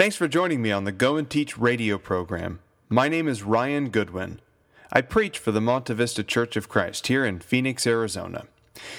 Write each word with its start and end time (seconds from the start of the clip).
Thanks 0.00 0.16
for 0.16 0.28
joining 0.28 0.62
me 0.62 0.72
on 0.72 0.84
the 0.84 0.92
Go 0.92 1.18
and 1.18 1.28
Teach 1.28 1.58
radio 1.58 1.98
program. 1.98 2.60
My 2.88 3.06
name 3.06 3.28
is 3.28 3.42
Ryan 3.42 3.90
Goodwin. 3.90 4.40
I 4.90 5.02
preach 5.02 5.38
for 5.38 5.52
the 5.52 5.60
Monte 5.60 5.92
Vista 5.92 6.24
Church 6.24 6.56
of 6.56 6.70
Christ 6.70 7.08
here 7.08 7.22
in 7.22 7.40
Phoenix, 7.40 7.86
Arizona. 7.86 8.46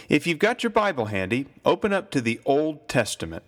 If 0.10 0.28
you've 0.28 0.38
got 0.38 0.62
your 0.62 0.70
Bible 0.70 1.06
handy, 1.06 1.48
open 1.66 1.92
up 1.92 2.12
to 2.12 2.22
the 2.22 2.40
Old 2.46 2.88
Testament, 2.88 3.46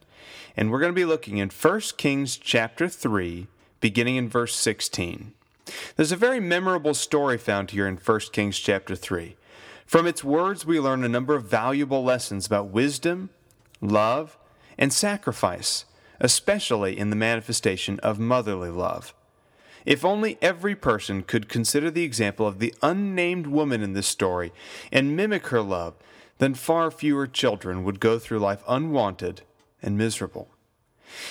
and 0.57 0.71
we're 0.71 0.79
going 0.79 0.93
to 0.93 0.99
be 0.99 1.05
looking 1.05 1.37
in 1.37 1.49
1 1.49 1.79
Kings 1.95 2.37
chapter 2.37 2.89
3, 2.89 3.45
beginning 3.79 4.15
in 4.15 4.27
verse 4.29 4.55
16. 4.55 5.33
There's 5.95 6.11
a 6.11 6.17
very 6.17 6.39
memorable 6.39 6.95
story 6.95 7.37
found 7.37 7.69
here 7.69 7.85
in 7.85 7.97
1 7.97 8.19
Kings 8.31 8.57
chapter 8.57 8.95
3. 8.95 9.35
From 9.85 10.07
its 10.07 10.23
words, 10.23 10.65
we 10.65 10.79
learn 10.79 11.03
a 11.03 11.07
number 11.07 11.35
of 11.35 11.51
valuable 11.51 12.03
lessons 12.03 12.47
about 12.47 12.69
wisdom, 12.69 13.29
love, 13.79 14.39
and 14.75 14.91
sacrifice, 14.91 15.85
especially 16.19 16.97
in 16.97 17.09
the 17.09 17.15
manifestation 17.15 17.99
of 17.99 18.19
motherly 18.19 18.69
love. 18.69 19.13
If 19.85 20.05
only 20.05 20.37
every 20.41 20.75
person 20.75 21.23
could 21.23 21.49
consider 21.49 21.91
the 21.91 22.03
example 22.03 22.47
of 22.47 22.59
the 22.59 22.73
unnamed 22.81 23.47
woman 23.47 23.81
in 23.81 23.93
this 23.93 24.07
story 24.07 24.53
and 24.91 25.15
mimic 25.15 25.47
her 25.47 25.61
love, 25.61 25.95
then 26.37 26.53
far 26.53 26.89
fewer 26.89 27.27
children 27.27 27.83
would 27.83 27.99
go 27.99 28.17
through 28.17 28.39
life 28.39 28.63
unwanted 28.67 29.41
and 29.81 29.97
miserable. 29.97 30.49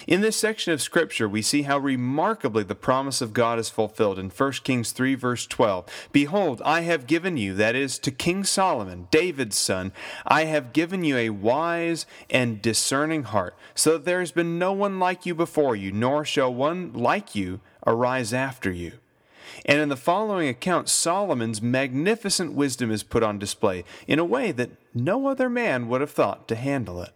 In 0.06 0.20
this 0.20 0.36
section 0.36 0.72
of 0.72 0.82
Scripture, 0.82 1.28
we 1.28 1.42
see 1.42 1.62
how 1.62 1.78
remarkably 1.78 2.62
the 2.62 2.74
promise 2.74 3.20
of 3.20 3.32
God 3.32 3.58
is 3.58 3.68
fulfilled 3.68 4.18
in 4.18 4.30
1 4.30 4.52
Kings 4.64 4.92
3, 4.92 5.14
verse 5.14 5.46
12. 5.46 6.08
Behold, 6.12 6.62
I 6.64 6.80
have 6.80 7.06
given 7.06 7.36
you, 7.36 7.54
that 7.54 7.74
is, 7.74 7.98
to 8.00 8.10
King 8.10 8.44
Solomon, 8.44 9.08
David's 9.10 9.56
son, 9.56 9.92
I 10.26 10.44
have 10.44 10.72
given 10.72 11.04
you 11.04 11.16
a 11.16 11.30
wise 11.30 12.06
and 12.30 12.62
discerning 12.62 13.24
heart, 13.24 13.54
so 13.74 13.92
that 13.92 14.04
there 14.04 14.20
has 14.20 14.32
been 14.32 14.58
no 14.58 14.72
one 14.72 14.98
like 14.98 15.26
you 15.26 15.34
before 15.34 15.76
you, 15.76 15.92
nor 15.92 16.24
shall 16.24 16.52
one 16.52 16.92
like 16.92 17.34
you 17.34 17.60
arise 17.86 18.32
after 18.32 18.70
you. 18.70 18.92
And 19.64 19.80
in 19.80 19.88
the 19.88 19.96
following 19.96 20.48
account, 20.48 20.88
Solomon's 20.88 21.62
magnificent 21.62 22.52
wisdom 22.52 22.90
is 22.90 23.02
put 23.02 23.22
on 23.22 23.38
display 23.38 23.84
in 24.06 24.18
a 24.18 24.24
way 24.24 24.52
that 24.52 24.70
no 24.94 25.28
other 25.28 25.48
man 25.48 25.88
would 25.88 26.00
have 26.00 26.10
thought 26.10 26.48
to 26.48 26.56
handle 26.56 27.02
it. 27.02 27.12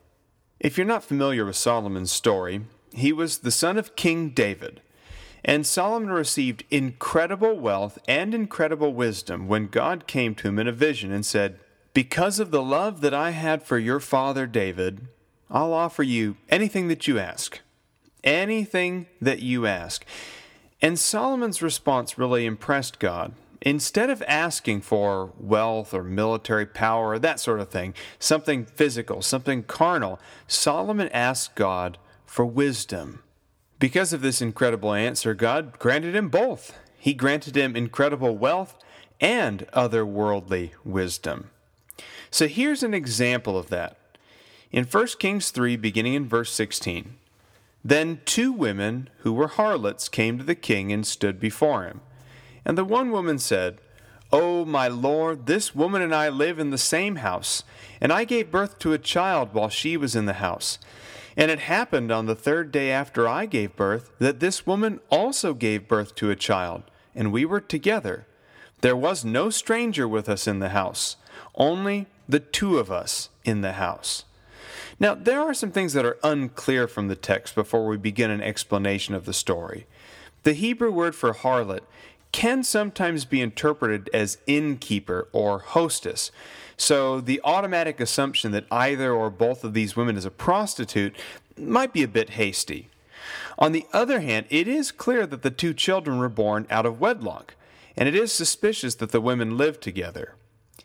If 0.58 0.78
you're 0.78 0.86
not 0.86 1.04
familiar 1.04 1.44
with 1.44 1.56
Solomon's 1.56 2.12
story, 2.12 2.62
he 2.92 3.12
was 3.12 3.38
the 3.38 3.50
son 3.50 3.76
of 3.76 3.96
King 3.96 4.30
David. 4.30 4.80
And 5.44 5.66
Solomon 5.66 6.10
received 6.10 6.64
incredible 6.70 7.58
wealth 7.58 7.98
and 8.08 8.34
incredible 8.34 8.94
wisdom 8.94 9.46
when 9.48 9.68
God 9.68 10.06
came 10.06 10.34
to 10.36 10.48
him 10.48 10.58
in 10.58 10.66
a 10.66 10.72
vision 10.72 11.12
and 11.12 11.24
said, 11.24 11.60
Because 11.94 12.40
of 12.40 12.50
the 12.50 12.62
love 12.62 13.00
that 13.02 13.14
I 13.14 13.30
had 13.30 13.62
for 13.62 13.78
your 13.78 14.00
father 14.00 14.46
David, 14.46 15.06
I'll 15.50 15.72
offer 15.72 16.02
you 16.02 16.36
anything 16.48 16.88
that 16.88 17.06
you 17.06 17.18
ask. 17.18 17.60
Anything 18.24 19.06
that 19.20 19.40
you 19.40 19.66
ask. 19.66 20.04
And 20.82 20.98
Solomon's 20.98 21.62
response 21.62 22.18
really 22.18 22.44
impressed 22.44 22.98
God. 22.98 23.34
Instead 23.67 24.11
of 24.11 24.22
asking 24.28 24.81
for 24.81 25.33
wealth 25.41 25.92
or 25.92 26.05
military 26.05 26.64
power 26.64 27.09
or 27.09 27.19
that 27.19 27.41
sort 27.41 27.59
of 27.59 27.69
thing, 27.69 27.92
something 28.17 28.64
physical, 28.64 29.20
something 29.20 29.64
carnal, 29.64 30.20
Solomon 30.47 31.08
asked 31.08 31.56
God 31.56 31.98
for 32.25 32.47
wisdom. 32.47 33.25
Because 33.81 34.12
of 34.12 34.20
this 34.20 34.41
incredible 34.41 34.95
answer, 34.95 35.34
God 35.34 35.81
granted 35.81 36.14
him 36.14 36.28
both. 36.28 36.78
He 36.97 37.12
granted 37.12 37.56
him 37.56 37.75
incredible 37.75 38.36
wealth 38.36 38.78
and 39.20 39.67
otherworldly 39.73 40.70
wisdom. 40.84 41.51
So 42.30 42.47
here's 42.47 42.84
an 42.84 42.95
example 42.95 43.58
of 43.58 43.69
that. 43.70 43.97
In 44.70 44.84
1 44.84 45.06
Kings 45.19 45.51
3, 45.51 45.75
beginning 45.75 46.14
in 46.14 46.28
verse 46.28 46.53
16. 46.53 47.17
Then 47.84 48.20
two 48.27 48.53
women 48.53 49.11
who 49.19 49.33
were 49.33 49.48
harlots 49.48 50.08
came 50.08 50.39
to 50.39 50.45
the 50.45 50.55
king 50.55 50.92
and 50.92 51.05
stood 51.05 51.41
before 51.41 51.83
him. 51.83 52.01
And 52.67 52.77
the 52.77 52.84
one 52.84 53.12
woman 53.12 53.39
said, 53.39 53.78
O 54.33 54.64
my 54.64 54.89
lord, 54.89 55.47
this 55.47 55.75
woman 55.75 56.03
and 56.03 56.12
I 56.12 56.28
live 56.28 56.58
in 56.58 56.70
the 56.70 56.79
same 56.79 57.17
house, 57.17 57.63
and 58.01 58.13
I 58.13 58.24
gave 58.24 58.51
birth 58.51 58.80
to 58.80 58.92
a 58.92 58.98
child 58.98 59.55
while 59.55 59.68
she 59.68 59.96
was 59.96 60.17
in 60.17 60.27
the 60.27 60.35
house. 60.35 60.80
And 61.36 61.48
it 61.48 61.61
happened 61.61 62.11
on 62.11 62.27
the 62.27 62.35
third 62.35 62.73
day 62.73 62.90
after 62.90 63.29
I 63.29 63.46
gave 63.46 63.77
birth 63.77 64.11
that 64.18 64.40
this 64.40 64.67
woman 64.67 65.01
also 65.11 65.55
gave 65.55 65.86
birth 65.86 66.17
to 66.17 66.30
a 66.30 66.36
child, 66.36 66.83
and 67.14 67.33
we 67.33 67.45
were 67.45 67.61
together. 67.61 68.27
There 68.80 68.96
was 68.96 69.24
no 69.24 69.48
stranger 69.48 70.08
with 70.08 70.29
us 70.29 70.48
in 70.48 70.58
the 70.58 70.70
house, 70.70 71.17
only 71.55 72.08
the 72.29 72.40
two 72.40 72.79
of 72.79 72.90
us 72.90 73.29
in 73.45 73.61
the 73.61 73.74
house. 73.74 74.24
Now, 74.98 75.14
there 75.14 75.40
are 75.40 75.55
some 75.55 75.70
things 75.70 75.92
that 75.92 76.05
are 76.05 76.19
unclear 76.24 76.89
from 76.89 77.07
the 77.07 77.14
text 77.14 77.55
before 77.55 77.86
we 77.86 77.96
begin 77.96 78.30
an 78.30 78.42
explanation 78.42 79.14
of 79.14 79.24
the 79.24 79.33
story. 79.33 79.86
The 80.42 80.55
Hebrew 80.55 80.90
word 80.90 81.14
for 81.14 81.33
harlot 81.33 81.83
can 82.36 82.63
sometimes 82.63 83.24
be 83.24 83.41
interpreted 83.41 84.11
as 84.13 84.36
innkeeper 84.47 85.27
or 85.33 85.58
hostess. 85.58 86.30
So 86.77 87.19
the 87.19 87.41
automatic 87.42 87.98
assumption 87.98 88.52
that 88.52 88.67
either 88.70 89.11
or 89.11 89.30
both 89.30 89.64
of 89.64 89.73
these 89.73 89.97
women 89.97 90.19
is 90.19 90.27
a 90.27 90.30
prostitute 90.30 91.17
might 91.57 91.95
be 91.95 92.02
a 92.02 92.08
bit 92.08 92.30
hasty. 92.30 92.91
On 93.58 93.73
the 93.73 93.86
other 93.91 94.20
hand, 94.20 94.45
it 94.51 94.69
is 94.69 94.92
clear 94.92 95.27
that 95.27 95.41
the 95.41 95.51
two 95.51 95.73
children 95.73 96.19
were 96.19 96.29
born 96.29 96.67
out 96.69 96.85
of 96.85 97.01
wedlock, 97.01 97.55
and 97.96 98.07
it 98.07 98.14
is 98.14 98.35
suspicious 98.35 98.95
that 98.96 99.13
the 99.13 99.20
women 99.23 99.57
lived 99.57 99.80
together. 99.80 100.35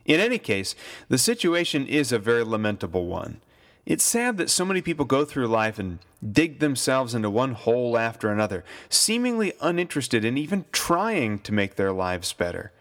In 0.06 0.22
any 0.22 0.38
case, 0.38 0.74
the 1.10 1.18
situation 1.18 1.86
is 1.86 2.14
a 2.14 2.18
very 2.18 2.46
lamentable 2.46 3.08
one. 3.08 3.42
It's 3.86 4.04
sad 4.04 4.38
that 4.38 4.50
so 4.50 4.64
many 4.64 4.82
people 4.82 5.06
go 5.06 5.26
through 5.26 5.48
life 5.48 5.80
and 5.80 6.00
dig 6.32 6.60
themselves 6.60 7.16
into 7.16 7.30
one 7.30 7.54
hole 7.54 7.98
after 7.98 8.30
another, 8.30 8.64
seemingly 8.90 9.54
uninterested 9.60 10.24
in 10.24 10.38
even 10.38 10.66
trying 10.72 11.40
to 11.40 11.54
make 11.54 11.76
their 11.76 11.92
lives 11.92 12.32
better. 12.32 12.72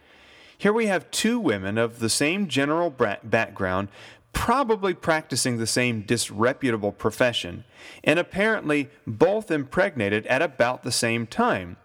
Here 0.58 0.74
we 0.74 0.86
have 0.86 1.10
two 1.10 1.40
women 1.40 1.78
of 1.78 2.00
the 2.00 2.10
same 2.10 2.46
general 2.48 2.90
background, 2.90 3.88
probably 4.34 4.92
practicing 4.92 5.56
the 5.56 5.66
same 5.66 6.02
disreputable 6.02 6.92
profession, 6.92 7.64
and 8.04 8.18
apparently 8.18 8.90
both 9.06 9.50
impregnated 9.50 10.26
at 10.26 10.42
about 10.42 10.82
the 10.82 10.92
same 10.92 11.26
time. 11.26 11.78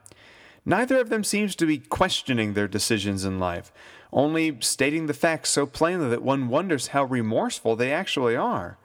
Neither 0.66 1.00
of 1.00 1.10
them 1.10 1.24
seems 1.24 1.56
to 1.56 1.66
be 1.66 1.78
questioning 1.78 2.54
their 2.54 2.68
decisions 2.68 3.24
in 3.24 3.40
life, 3.40 3.72
only 4.12 4.58
stating 4.60 5.06
the 5.06 5.14
facts 5.14 5.52
so 5.52 5.66
plainly 5.66 6.10
that 6.10 6.22
one 6.22 6.50
wonders 6.50 6.88
how 6.88 7.06
remorseful 7.06 7.78
they 7.78 7.94
actually 7.94 8.36
are. 8.36 8.78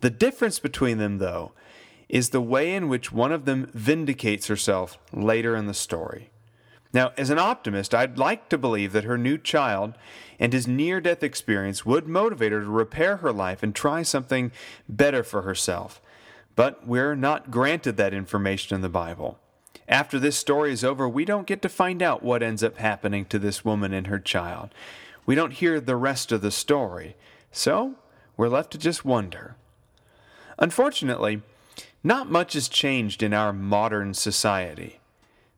The 0.00 0.10
difference 0.10 0.58
between 0.58 0.98
them, 0.98 1.18
though, 1.18 1.52
is 2.08 2.30
the 2.30 2.40
way 2.40 2.74
in 2.74 2.88
which 2.88 3.12
one 3.12 3.32
of 3.32 3.44
them 3.44 3.70
vindicates 3.74 4.46
herself 4.46 4.98
later 5.12 5.56
in 5.56 5.66
the 5.66 5.74
story. 5.74 6.30
Now, 6.92 7.12
as 7.18 7.28
an 7.28 7.38
optimist, 7.38 7.94
I'd 7.94 8.16
like 8.16 8.48
to 8.48 8.56
believe 8.56 8.92
that 8.92 9.04
her 9.04 9.18
new 9.18 9.36
child 9.36 9.94
and 10.38 10.52
his 10.52 10.66
near 10.66 11.00
death 11.00 11.22
experience 11.22 11.84
would 11.84 12.08
motivate 12.08 12.52
her 12.52 12.60
to 12.60 12.70
repair 12.70 13.18
her 13.18 13.32
life 13.32 13.62
and 13.62 13.74
try 13.74 14.02
something 14.02 14.52
better 14.88 15.22
for 15.22 15.42
herself. 15.42 16.00
But 16.56 16.86
we're 16.86 17.14
not 17.14 17.50
granted 17.50 17.96
that 17.98 18.14
information 18.14 18.74
in 18.74 18.80
the 18.80 18.88
Bible. 18.88 19.38
After 19.86 20.18
this 20.18 20.36
story 20.36 20.72
is 20.72 20.82
over, 20.82 21.08
we 21.08 21.24
don't 21.24 21.46
get 21.46 21.60
to 21.62 21.68
find 21.68 22.02
out 22.02 22.22
what 22.22 22.42
ends 22.42 22.62
up 22.62 22.78
happening 22.78 23.26
to 23.26 23.38
this 23.38 23.64
woman 23.64 23.92
and 23.92 24.06
her 24.06 24.18
child. 24.18 24.70
We 25.26 25.34
don't 25.34 25.52
hear 25.52 25.80
the 25.80 25.96
rest 25.96 26.32
of 26.32 26.40
the 26.40 26.50
story. 26.50 27.16
So, 27.52 27.96
we're 28.36 28.48
left 28.48 28.70
to 28.72 28.78
just 28.78 29.04
wonder 29.04 29.56
Unfortunately, 30.58 31.42
not 32.02 32.30
much 32.30 32.54
has 32.54 32.68
changed 32.68 33.22
in 33.22 33.32
our 33.32 33.52
modern 33.52 34.14
society. 34.14 35.00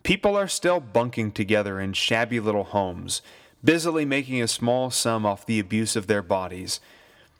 People 0.02 0.36
are 0.36 0.48
still 0.48 0.80
bunking 0.80 1.32
together 1.32 1.80
in 1.80 1.92
shabby 1.92 2.40
little 2.40 2.64
homes, 2.64 3.22
busily 3.62 4.04
making 4.04 4.42
a 4.42 4.48
small 4.48 4.90
sum 4.90 5.26
off 5.26 5.46
the 5.46 5.58
abuse 5.58 5.96
of 5.96 6.06
their 6.06 6.22
bodies. 6.22 6.80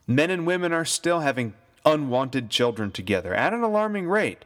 Men 0.07 0.31
and 0.31 0.47
women 0.47 0.73
are 0.73 0.85
still 0.85 1.21
having 1.21 1.55
unwanted 1.85 2.51
children 2.51 2.91
together 2.91 3.35
at 3.35 3.55
an 3.55 3.63
alarming 3.63 4.09
rate, 4.09 4.45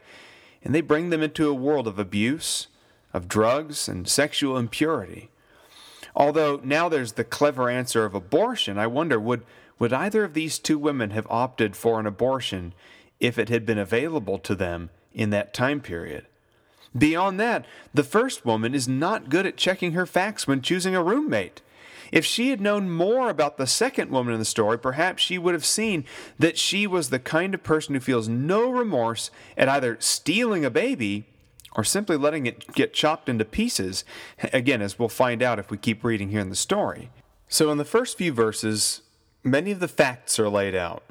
and 0.62 0.74
they 0.74 0.80
bring 0.80 1.10
them 1.10 1.22
into 1.22 1.48
a 1.48 1.54
world 1.54 1.88
of 1.88 1.98
abuse, 1.98 2.68
of 3.12 3.28
drugs, 3.28 3.88
and 3.88 4.08
sexual 4.08 4.56
impurity. 4.56 5.30
Although 6.16 6.60
now 6.62 6.88
there's 6.88 7.12
the 7.12 7.24
clever 7.24 7.68
answer 7.68 8.04
of 8.04 8.14
abortion, 8.14 8.78
I 8.78 8.86
wonder 8.86 9.18
would, 9.18 9.42
would 9.78 9.92
either 9.92 10.22
of 10.22 10.34
these 10.34 10.58
two 10.60 10.78
women 10.78 11.10
have 11.10 11.26
opted 11.28 11.74
for 11.74 11.98
an 11.98 12.06
abortion 12.06 12.72
if 13.20 13.38
it 13.38 13.48
had 13.48 13.64
been 13.64 13.78
available 13.78 14.38
to 14.38 14.54
them 14.54 14.90
in 15.12 15.30
that 15.30 15.54
time 15.54 15.80
period. 15.80 16.26
Beyond 16.96 17.40
that, 17.40 17.66
the 17.92 18.04
first 18.04 18.44
woman 18.44 18.74
is 18.74 18.86
not 18.86 19.28
good 19.28 19.46
at 19.46 19.56
checking 19.56 19.92
her 19.92 20.06
facts 20.06 20.46
when 20.46 20.62
choosing 20.62 20.94
a 20.94 21.02
roommate. 21.02 21.60
If 22.12 22.24
she 22.24 22.50
had 22.50 22.60
known 22.60 22.90
more 22.90 23.28
about 23.28 23.56
the 23.56 23.66
second 23.66 24.10
woman 24.10 24.34
in 24.34 24.38
the 24.38 24.44
story, 24.44 24.78
perhaps 24.78 25.22
she 25.22 25.38
would 25.38 25.54
have 25.54 25.64
seen 25.64 26.04
that 26.38 26.56
she 26.58 26.86
was 26.86 27.10
the 27.10 27.18
kind 27.18 27.54
of 27.54 27.64
person 27.64 27.94
who 27.94 28.00
feels 28.00 28.28
no 28.28 28.70
remorse 28.70 29.30
at 29.56 29.68
either 29.68 29.96
stealing 29.98 30.64
a 30.64 30.70
baby 30.70 31.24
or 31.74 31.82
simply 31.82 32.16
letting 32.16 32.46
it 32.46 32.72
get 32.72 32.94
chopped 32.94 33.28
into 33.28 33.44
pieces, 33.44 34.04
again, 34.52 34.80
as 34.80 34.96
we'll 34.96 35.08
find 35.08 35.42
out 35.42 35.58
if 35.58 35.70
we 35.70 35.76
keep 35.76 36.04
reading 36.04 36.28
here 36.28 36.40
in 36.40 36.50
the 36.50 36.54
story. 36.54 37.10
So, 37.48 37.70
in 37.72 37.78
the 37.78 37.84
first 37.84 38.16
few 38.16 38.32
verses, 38.32 39.00
many 39.42 39.72
of 39.72 39.80
the 39.80 39.88
facts 39.88 40.38
are 40.38 40.48
laid 40.48 40.76
out. 40.76 41.02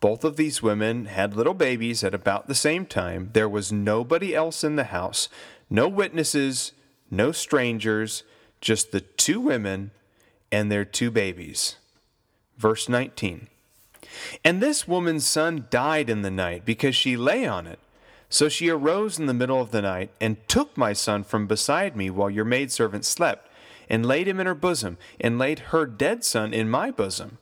Both 0.00 0.24
of 0.24 0.36
these 0.36 0.62
women 0.62 1.04
had 1.04 1.36
little 1.36 1.54
babies 1.54 2.02
at 2.02 2.14
about 2.14 2.48
the 2.48 2.54
same 2.54 2.86
time. 2.86 3.30
There 3.34 3.48
was 3.48 3.70
nobody 3.70 4.34
else 4.34 4.64
in 4.64 4.76
the 4.76 4.84
house, 4.84 5.28
no 5.68 5.86
witnesses, 5.88 6.72
no 7.10 7.32
strangers, 7.32 8.22
just 8.60 8.92
the 8.92 9.00
two 9.02 9.40
women 9.40 9.90
and 10.50 10.72
their 10.72 10.84
two 10.84 11.10
babies. 11.10 11.76
Verse 12.56 12.88
19. 12.88 13.48
And 14.44 14.62
this 14.62 14.88
woman's 14.88 15.26
son 15.26 15.66
died 15.70 16.10
in 16.10 16.22
the 16.22 16.30
night 16.30 16.64
because 16.64 16.96
she 16.96 17.16
lay 17.16 17.46
on 17.46 17.66
it. 17.66 17.78
So 18.28 18.48
she 18.48 18.70
arose 18.70 19.18
in 19.18 19.26
the 19.26 19.34
middle 19.34 19.60
of 19.60 19.70
the 19.70 19.82
night 19.82 20.10
and 20.20 20.36
took 20.48 20.76
my 20.76 20.92
son 20.92 21.24
from 21.24 21.46
beside 21.46 21.96
me 21.96 22.10
while 22.10 22.30
your 22.30 22.44
maidservant 22.44 23.04
slept, 23.04 23.48
and 23.88 24.06
laid 24.06 24.28
him 24.28 24.38
in 24.38 24.46
her 24.46 24.54
bosom, 24.54 24.98
and 25.20 25.36
laid 25.36 25.58
her 25.58 25.84
dead 25.84 26.24
son 26.24 26.54
in 26.54 26.70
my 26.70 26.92
bosom. 26.92 27.38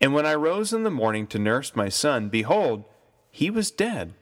And 0.00 0.14
when 0.14 0.26
I 0.26 0.34
rose 0.34 0.72
in 0.72 0.84
the 0.84 0.90
morning 0.90 1.26
to 1.28 1.38
nurse 1.38 1.74
my 1.74 1.88
son, 1.88 2.28
behold, 2.28 2.84
he 3.30 3.50
was 3.50 3.70
dead. 3.70 4.14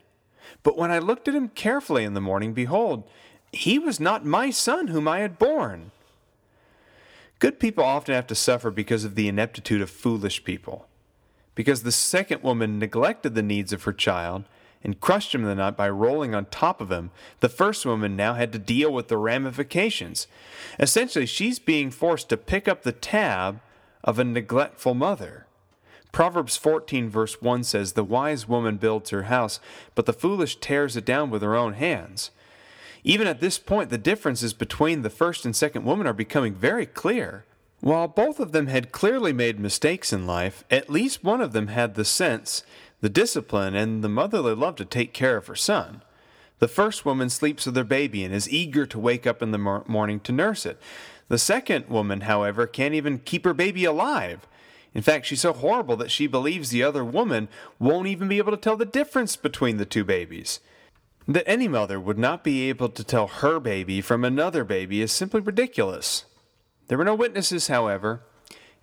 But 0.62 0.76
when 0.76 0.90
I 0.90 0.99
looked 0.99 1.28
at 1.28 1.34
him 1.34 1.49
carefully 1.49 2.05
in 2.05 2.14
the 2.14 2.20
morning, 2.20 2.52
behold, 2.52 3.05
he 3.52 3.78
was 3.78 4.00
not 4.00 4.25
my 4.25 4.50
son 4.50 4.88
whom 4.88 5.06
I 5.06 5.20
had 5.20 5.38
born. 5.38 5.90
Good 7.38 7.61
people 7.61 7.84
often 7.84 8.14
have 8.14 8.26
to 8.28 8.34
suffer 8.34 8.70
because 8.70 9.05
of 9.05 9.14
the 9.14 9.28
ineptitude 9.28 9.82
of 9.82 9.90
foolish 9.90 10.44
people. 10.44 10.88
Because 11.55 11.82
the 11.82 11.93
second 11.93 12.43
woman 12.43 12.78
neglected 12.78 13.34
the 13.34 13.43
needs 13.43 13.73
of 13.73 13.84
her 13.84 13.93
child 13.93 14.44
and 14.82 15.00
crushed 15.00 15.34
him 15.34 15.43
in 15.43 15.49
the 15.49 15.55
night 15.55 15.76
by 15.76 15.88
rolling 15.88 16.34
on 16.34 16.46
top 16.46 16.81
of 16.81 16.90
him, 16.90 17.11
the 17.40 17.49
first 17.49 17.84
woman 17.84 18.14
now 18.14 18.34
had 18.34 18.52
to 18.52 18.58
deal 18.58 18.93
with 18.93 19.08
the 19.08 19.17
ramifications. 19.19 20.26
Essentially, 20.78 21.26
she's 21.26 21.58
being 21.58 21.90
forced 21.90 22.28
to 22.28 22.37
pick 22.37 22.69
up 22.69 22.82
the 22.82 22.93
tab 22.93 23.61
of 24.05 24.19
a 24.19 24.25
neglectful 24.25 24.94
mother. 24.94 25.46
Proverbs 26.17 26.57
14, 26.57 27.11
verse 27.11 27.43
1 27.43 27.63
says, 27.65 27.93
The 27.93 28.03
wise 28.03 28.49
woman 28.49 28.79
builds 28.79 29.11
her 29.11 29.25
house, 29.25 29.61
but 29.95 30.07
the 30.07 30.15
foolish 30.15 30.57
tears 30.57 30.97
it 30.97 31.05
down 31.05 31.29
with 31.29 31.43
her 31.43 31.55
own 31.55 31.75
hands. 31.75 32.31
Even 33.05 33.27
at 33.27 33.41
this 33.41 33.59
point, 33.59 33.91
the 33.91 33.99
differences 33.99 34.55
between 34.55 35.03
the 35.03 35.11
first 35.11 35.45
and 35.45 35.55
second 35.55 35.85
woman 35.85 36.07
are 36.07 36.15
becoming 36.15 36.55
very 36.55 36.87
clear. 36.87 37.45
While 37.83 38.09
both 38.09 38.41
of 38.41 38.53
them 38.53 38.69
had 38.69 38.93
clearly 38.93 39.35
made 39.35 39.61
mistakes 39.61 40.11
in 40.11 40.27
life, 40.27 40.65
at 40.71 40.89
least 40.89 41.23
one 41.23 41.43
of 41.43 41.53
them 41.53 41.67
had 41.67 41.97
the 41.97 42.05
sense, 42.07 42.62
the 43.03 43.11
discipline, 43.11 43.75
and 43.75 44.03
the 44.03 44.09
motherly 44.09 44.55
love 44.55 44.77
to 44.77 44.87
take 44.87 45.12
care 45.12 45.37
of 45.37 45.49
her 45.49 45.55
son. 45.55 46.01
The 46.61 46.67
first 46.67 47.05
woman 47.05 47.29
sleeps 47.29 47.67
with 47.67 47.77
her 47.77 47.85
baby 47.85 48.25
and 48.25 48.35
is 48.35 48.49
eager 48.49 48.87
to 48.87 48.99
wake 48.99 49.27
up 49.27 49.43
in 49.43 49.51
the 49.51 49.83
morning 49.87 50.21
to 50.21 50.33
nurse 50.33 50.65
it. 50.65 50.81
The 51.29 51.37
second 51.37 51.91
woman, 51.91 52.23
however, 52.23 52.67
can't 52.67 52.95
even 52.95 53.19
keep 53.19 53.45
her 53.45 53.53
baby 53.53 53.85
alive. 53.85 54.47
In 54.97 55.03
fact, 55.03 55.27
she's 55.27 55.43
so 55.43 55.53
horrible 55.53 55.95
that 55.97 56.11
she 56.11 56.27
believes 56.27 56.71
the 56.71 56.83
other 56.83 57.05
woman 57.05 57.49
won't 57.79 58.09
even 58.09 58.29
be 58.29 58.39
able 58.39 58.53
to 58.53 58.57
tell 58.57 58.79
the 58.79 58.87
difference 58.87 59.37
between 59.37 59.77
the 59.77 59.85
two 59.85 60.05
babies. 60.05 60.59
That 61.29 61.47
any 61.47 61.69
mother 61.69 62.01
would 62.01 62.17
not 62.17 62.43
be 62.43 62.71
able 62.71 62.89
to 62.89 63.05
tell 63.05 63.27
her 63.27 63.61
baby 63.61 64.01
from 64.01 64.25
another 64.25 64.65
baby 64.65 65.03
is 65.03 65.13
simply 65.13 65.43
ridiculous. 65.43 66.25
There 66.89 66.97
were 66.97 67.05
no 67.05 67.15
witnesses, 67.15 67.67
however, 67.67 68.23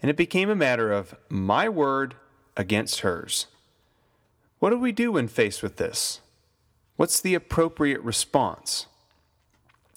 and 0.04 0.12
it 0.12 0.15
became 0.15 0.51
a 0.51 0.56
matter 0.56 0.92
of 0.92 1.15
my 1.30 1.68
word 1.68 2.13
against 2.56 3.00
hers. 3.00 3.48
What 4.60 4.69
do 4.69 4.77
we 4.77 4.92
do 4.92 5.13
when 5.13 5.27
faced 5.27 5.63
with 5.63 5.77
this? 5.77 6.21
What's 6.95 7.19
the 7.19 7.33
appropriate 7.33 8.01
response? 8.01 8.86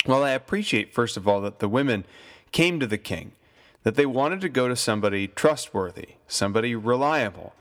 Well, 0.07 0.25
I 0.25 0.31
appreciate, 0.31 0.95
first 0.95 1.19
of 1.19 1.29
all, 1.29 1.43
that 1.43 1.59
the 1.59 1.69
women 1.69 2.07
came 2.53 2.81
to 2.81 2.87
the 2.87 2.97
king, 2.97 3.33
that 3.87 3.95
they 3.95 4.05
wanted 4.05 4.41
to 4.41 4.49
go 4.49 4.67
to 4.67 4.75
somebody 4.75 5.29
trustworthy, 5.29 6.09
somebody 6.27 6.75
reliable, 6.75 7.55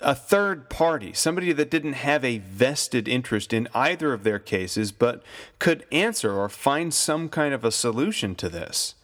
a 0.00 0.14
third 0.14 0.70
party, 0.70 1.12
somebody 1.12 1.52
that 1.52 1.70
didn't 1.70 1.92
have 1.92 2.24
a 2.24 2.38
vested 2.38 3.06
interest 3.06 3.52
in 3.52 3.68
either 3.74 4.14
of 4.14 4.24
their 4.24 4.38
cases, 4.38 4.92
but 4.92 5.22
could 5.58 5.84
answer 5.92 6.32
or 6.32 6.48
find 6.48 6.94
some 6.94 7.28
kind 7.28 7.52
of 7.52 7.66
a 7.66 7.70
solution 7.70 8.34
to 8.34 8.48
this. 8.48 8.94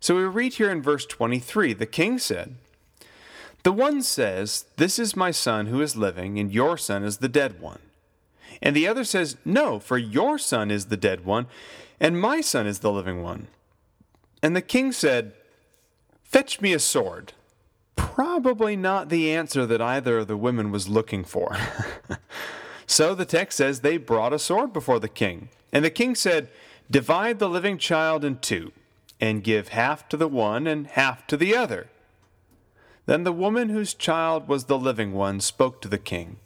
So 0.00 0.16
we 0.16 0.24
read 0.24 0.52
here 0.52 0.70
in 0.70 0.82
verse 0.82 1.06
23 1.06 1.72
the 1.72 1.86
king 1.86 2.18
said, 2.18 2.56
The 3.62 3.72
one 3.72 4.02
says, 4.02 4.66
This 4.76 4.98
is 4.98 5.16
my 5.16 5.30
son 5.30 5.64
who 5.64 5.80
is 5.80 5.96
living, 5.96 6.38
and 6.38 6.52
your 6.52 6.76
son 6.76 7.04
is 7.04 7.16
the 7.16 7.28
dead 7.28 7.58
one. 7.58 7.78
And 8.60 8.76
the 8.76 8.86
other 8.86 9.04
says, 9.04 9.38
No, 9.46 9.78
for 9.78 9.96
your 9.96 10.36
son 10.36 10.70
is 10.70 10.88
the 10.88 10.98
dead 10.98 11.24
one, 11.24 11.46
and 11.98 12.20
my 12.20 12.42
son 12.42 12.66
is 12.66 12.80
the 12.80 12.92
living 12.92 13.22
one. 13.22 13.46
And 14.42 14.54
the 14.54 14.60
king 14.60 14.92
said, 14.92 15.32
Fetch 16.30 16.60
me 16.60 16.72
a 16.72 16.78
sword 16.78 17.34
probably 18.20 18.76
not 18.76 19.08
the 19.08 19.30
answer 19.30 19.64
that 19.66 19.80
either 19.80 20.18
of 20.18 20.28
the 20.28 20.36
women 20.36 20.70
was 20.70 20.88
looking 20.88 21.24
for. 21.24 21.56
so 22.86 23.14
the 23.14 23.24
text 23.24 23.58
says 23.58 23.80
they 23.80 23.96
brought 23.96 24.32
a 24.32 24.38
sword 24.38 24.72
before 24.72 24.98
the 24.98 25.08
king. 25.08 25.48
And 25.72 25.84
the 25.84 25.90
king 25.90 26.14
said, 26.14 26.48
Divide 26.90 27.38
the 27.38 27.48
living 27.48 27.78
child 27.78 28.24
in 28.24 28.38
two, 28.38 28.72
and 29.20 29.44
give 29.44 29.68
half 29.68 30.08
to 30.08 30.16
the 30.16 30.28
one 30.28 30.66
and 30.66 30.86
half 30.86 31.26
to 31.28 31.36
the 31.36 31.54
other. 31.54 31.88
Then 33.06 33.24
the 33.24 33.32
woman 33.32 33.68
whose 33.68 33.94
child 33.94 34.48
was 34.48 34.64
the 34.64 34.78
living 34.78 35.12
one 35.12 35.40
spoke 35.40 35.80
to 35.82 35.88
the 35.88 35.98
king, 35.98 36.36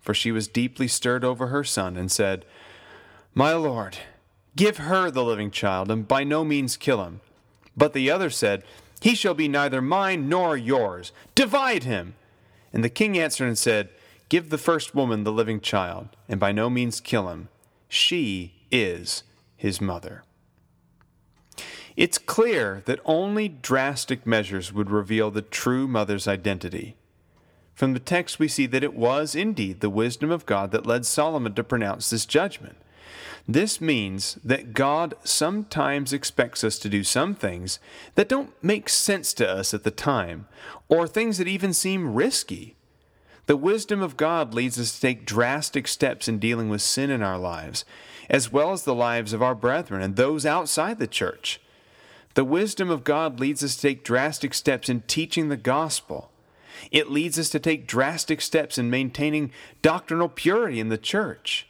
for 0.00 0.14
she 0.14 0.30
was 0.30 0.46
deeply 0.46 0.88
stirred 0.88 1.24
over 1.24 1.46
her 1.46 1.64
son, 1.64 1.96
and 1.96 2.12
said, 2.12 2.44
My 3.34 3.54
lord, 3.54 3.98
give 4.56 4.76
her 4.76 5.10
the 5.10 5.24
living 5.24 5.50
child, 5.50 5.90
and 5.90 6.06
by 6.06 6.22
no 6.22 6.44
means 6.44 6.76
kill 6.76 7.02
him. 7.04 7.20
But 7.76 7.92
the 7.92 8.10
other 8.10 8.30
said, 8.30 8.62
he 9.04 9.14
shall 9.14 9.34
be 9.34 9.48
neither 9.48 9.82
mine 9.82 10.30
nor 10.30 10.56
yours. 10.56 11.12
Divide 11.34 11.84
him. 11.84 12.14
And 12.72 12.82
the 12.82 12.88
king 12.88 13.18
answered 13.18 13.46
and 13.46 13.58
said, 13.58 13.90
Give 14.30 14.48
the 14.48 14.56
first 14.56 14.94
woman 14.94 15.24
the 15.24 15.30
living 15.30 15.60
child, 15.60 16.08
and 16.26 16.40
by 16.40 16.52
no 16.52 16.70
means 16.70 17.02
kill 17.02 17.28
him. 17.28 17.48
She 17.86 18.54
is 18.70 19.22
his 19.58 19.78
mother. 19.78 20.24
It's 21.98 22.16
clear 22.16 22.82
that 22.86 23.00
only 23.04 23.46
drastic 23.46 24.26
measures 24.26 24.72
would 24.72 24.90
reveal 24.90 25.30
the 25.30 25.42
true 25.42 25.86
mother's 25.86 26.26
identity. 26.26 26.96
From 27.74 27.92
the 27.92 28.00
text, 28.00 28.38
we 28.38 28.48
see 28.48 28.64
that 28.64 28.82
it 28.82 28.94
was 28.94 29.34
indeed 29.34 29.80
the 29.80 29.90
wisdom 29.90 30.30
of 30.30 30.46
God 30.46 30.70
that 30.70 30.86
led 30.86 31.04
Solomon 31.04 31.52
to 31.56 31.62
pronounce 31.62 32.08
this 32.08 32.24
judgment. 32.24 32.78
This 33.46 33.80
means 33.80 34.38
that 34.42 34.72
God 34.72 35.14
sometimes 35.22 36.12
expects 36.14 36.64
us 36.64 36.78
to 36.78 36.88
do 36.88 37.04
some 37.04 37.34
things 37.34 37.78
that 38.14 38.28
don't 38.28 38.52
make 38.62 38.88
sense 38.88 39.34
to 39.34 39.48
us 39.48 39.74
at 39.74 39.84
the 39.84 39.90
time, 39.90 40.46
or 40.88 41.06
things 41.06 41.36
that 41.36 41.48
even 41.48 41.74
seem 41.74 42.14
risky. 42.14 42.74
The 43.46 43.56
wisdom 43.58 44.00
of 44.00 44.16
God 44.16 44.54
leads 44.54 44.80
us 44.80 44.94
to 44.94 45.00
take 45.00 45.26
drastic 45.26 45.86
steps 45.86 46.26
in 46.26 46.38
dealing 46.38 46.70
with 46.70 46.80
sin 46.80 47.10
in 47.10 47.22
our 47.22 47.38
lives, 47.38 47.84
as 48.30 48.50
well 48.50 48.72
as 48.72 48.84
the 48.84 48.94
lives 48.94 49.34
of 49.34 49.42
our 49.42 49.54
brethren 49.54 50.00
and 50.00 50.16
those 50.16 50.46
outside 50.46 50.98
the 50.98 51.06
church. 51.06 51.60
The 52.32 52.44
wisdom 52.44 52.88
of 52.88 53.04
God 53.04 53.38
leads 53.38 53.62
us 53.62 53.76
to 53.76 53.82
take 53.82 54.04
drastic 54.04 54.54
steps 54.54 54.88
in 54.88 55.02
teaching 55.02 55.50
the 55.50 55.58
gospel. 55.58 56.30
It 56.90 57.10
leads 57.10 57.38
us 57.38 57.50
to 57.50 57.60
take 57.60 57.86
drastic 57.86 58.40
steps 58.40 58.78
in 58.78 58.88
maintaining 58.88 59.52
doctrinal 59.82 60.30
purity 60.30 60.80
in 60.80 60.88
the 60.88 60.98
church. 60.98 61.68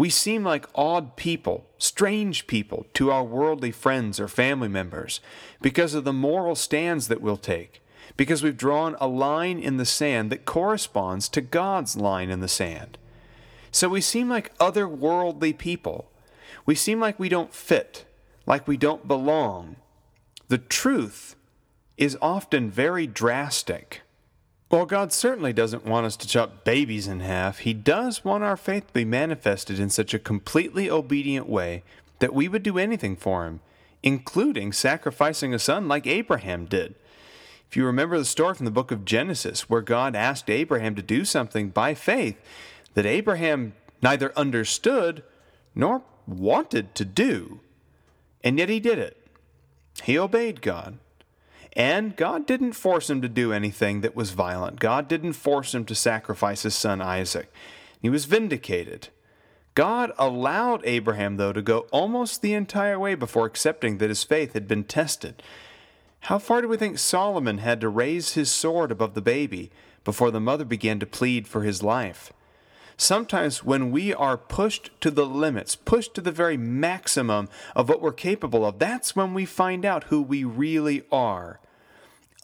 We 0.00 0.08
seem 0.08 0.44
like 0.44 0.64
odd 0.74 1.14
people, 1.16 1.66
strange 1.76 2.46
people 2.46 2.86
to 2.94 3.10
our 3.10 3.22
worldly 3.22 3.70
friends 3.70 4.18
or 4.18 4.28
family 4.28 4.66
members 4.66 5.20
because 5.60 5.92
of 5.92 6.04
the 6.04 6.12
moral 6.14 6.54
stands 6.54 7.08
that 7.08 7.20
we'll 7.20 7.36
take, 7.36 7.82
because 8.16 8.42
we've 8.42 8.56
drawn 8.56 8.96
a 8.98 9.06
line 9.06 9.58
in 9.58 9.76
the 9.76 9.84
sand 9.84 10.32
that 10.32 10.46
corresponds 10.46 11.28
to 11.28 11.42
God's 11.42 11.98
line 11.98 12.30
in 12.30 12.40
the 12.40 12.48
sand. 12.48 12.96
So 13.70 13.90
we 13.90 14.00
seem 14.00 14.30
like 14.30 14.56
otherworldly 14.56 15.58
people. 15.58 16.10
We 16.64 16.74
seem 16.74 16.98
like 16.98 17.18
we 17.18 17.28
don't 17.28 17.52
fit, 17.52 18.06
like 18.46 18.66
we 18.66 18.78
don't 18.78 19.06
belong. 19.06 19.76
The 20.48 20.56
truth 20.56 21.36
is 21.98 22.16
often 22.22 22.70
very 22.70 23.06
drastic. 23.06 24.00
While 24.70 24.86
God 24.86 25.12
certainly 25.12 25.52
doesn't 25.52 25.84
want 25.84 26.06
us 26.06 26.16
to 26.16 26.28
chop 26.28 26.62
babies 26.62 27.08
in 27.08 27.18
half, 27.18 27.58
He 27.58 27.74
does 27.74 28.24
want 28.24 28.44
our 28.44 28.56
faith 28.56 28.86
to 28.86 28.92
be 28.92 29.04
manifested 29.04 29.80
in 29.80 29.90
such 29.90 30.14
a 30.14 30.18
completely 30.18 30.88
obedient 30.88 31.48
way 31.48 31.82
that 32.20 32.32
we 32.32 32.46
would 32.46 32.62
do 32.62 32.78
anything 32.78 33.16
for 33.16 33.44
Him, 33.44 33.60
including 34.04 34.72
sacrificing 34.72 35.52
a 35.52 35.58
son 35.58 35.88
like 35.88 36.06
Abraham 36.06 36.66
did. 36.66 36.94
If 37.68 37.76
you 37.76 37.84
remember 37.84 38.16
the 38.16 38.24
story 38.24 38.54
from 38.54 38.64
the 38.64 38.70
book 38.70 38.92
of 38.92 39.04
Genesis, 39.04 39.68
where 39.68 39.80
God 39.80 40.14
asked 40.14 40.48
Abraham 40.48 40.94
to 40.94 41.02
do 41.02 41.24
something 41.24 41.70
by 41.70 41.94
faith 41.94 42.36
that 42.94 43.06
Abraham 43.06 43.74
neither 44.00 44.32
understood 44.38 45.24
nor 45.74 46.02
wanted 46.28 46.94
to 46.94 47.04
do, 47.04 47.58
and 48.44 48.56
yet 48.56 48.68
he 48.68 48.78
did 48.78 49.00
it. 49.00 49.16
He 50.04 50.16
obeyed 50.16 50.62
God. 50.62 50.98
And 51.74 52.16
God 52.16 52.46
didn't 52.46 52.72
force 52.72 53.08
him 53.08 53.22
to 53.22 53.28
do 53.28 53.52
anything 53.52 54.00
that 54.00 54.16
was 54.16 54.30
violent. 54.30 54.80
God 54.80 55.08
didn't 55.08 55.34
force 55.34 55.74
him 55.74 55.84
to 55.84 55.94
sacrifice 55.94 56.62
his 56.62 56.74
son 56.74 57.00
Isaac. 57.00 57.52
He 58.00 58.08
was 58.08 58.24
vindicated. 58.24 59.08
God 59.74 60.12
allowed 60.18 60.84
Abraham, 60.84 61.36
though, 61.36 61.52
to 61.52 61.62
go 61.62 61.86
almost 61.92 62.42
the 62.42 62.54
entire 62.54 62.98
way 62.98 63.14
before 63.14 63.46
accepting 63.46 63.98
that 63.98 64.08
his 64.08 64.24
faith 64.24 64.52
had 64.52 64.66
been 64.66 64.84
tested. 64.84 65.42
How 66.24 66.38
far 66.38 66.60
do 66.60 66.68
we 66.68 66.76
think 66.76 66.98
Solomon 66.98 67.58
had 67.58 67.80
to 67.80 67.88
raise 67.88 68.34
his 68.34 68.50
sword 68.50 68.90
above 68.90 69.14
the 69.14 69.22
baby 69.22 69.70
before 70.04 70.30
the 70.30 70.40
mother 70.40 70.64
began 70.64 70.98
to 71.00 71.06
plead 71.06 71.46
for 71.46 71.62
his 71.62 71.82
life. 71.82 72.32
Sometimes, 73.00 73.64
when 73.64 73.90
we 73.90 74.12
are 74.12 74.36
pushed 74.36 74.90
to 75.00 75.10
the 75.10 75.24
limits, 75.24 75.74
pushed 75.74 76.12
to 76.16 76.20
the 76.20 76.30
very 76.30 76.58
maximum 76.58 77.48
of 77.74 77.88
what 77.88 78.02
we're 78.02 78.12
capable 78.12 78.62
of, 78.62 78.78
that's 78.78 79.16
when 79.16 79.32
we 79.32 79.46
find 79.46 79.86
out 79.86 80.04
who 80.04 80.20
we 80.20 80.44
really 80.44 81.04
are. 81.10 81.60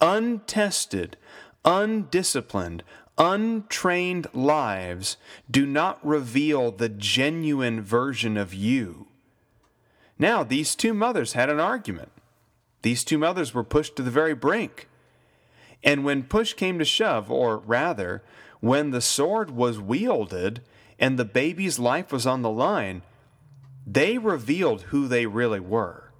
Untested, 0.00 1.18
undisciplined, 1.62 2.82
untrained 3.18 4.28
lives 4.32 5.18
do 5.50 5.66
not 5.66 5.98
reveal 6.02 6.70
the 6.70 6.88
genuine 6.88 7.82
version 7.82 8.38
of 8.38 8.54
you. 8.54 9.08
Now, 10.18 10.42
these 10.42 10.74
two 10.74 10.94
mothers 10.94 11.34
had 11.34 11.50
an 11.50 11.60
argument. 11.60 12.12
These 12.80 13.04
two 13.04 13.18
mothers 13.18 13.52
were 13.52 13.62
pushed 13.62 13.94
to 13.96 14.02
the 14.02 14.10
very 14.10 14.34
brink. 14.34 14.88
And 15.84 16.02
when 16.02 16.22
push 16.22 16.54
came 16.54 16.78
to 16.78 16.84
shove, 16.86 17.30
or 17.30 17.58
rather, 17.58 18.22
when 18.60 18.90
the 18.90 19.00
sword 19.00 19.50
was 19.50 19.78
wielded 19.78 20.62
and 20.98 21.18
the 21.18 21.24
baby's 21.24 21.78
life 21.78 22.12
was 22.12 22.26
on 22.26 22.42
the 22.42 22.50
line, 22.50 23.02
they 23.86 24.18
revealed 24.18 24.82
who 24.82 25.06
they 25.06 25.26
really 25.26 25.60
were. 25.60 26.10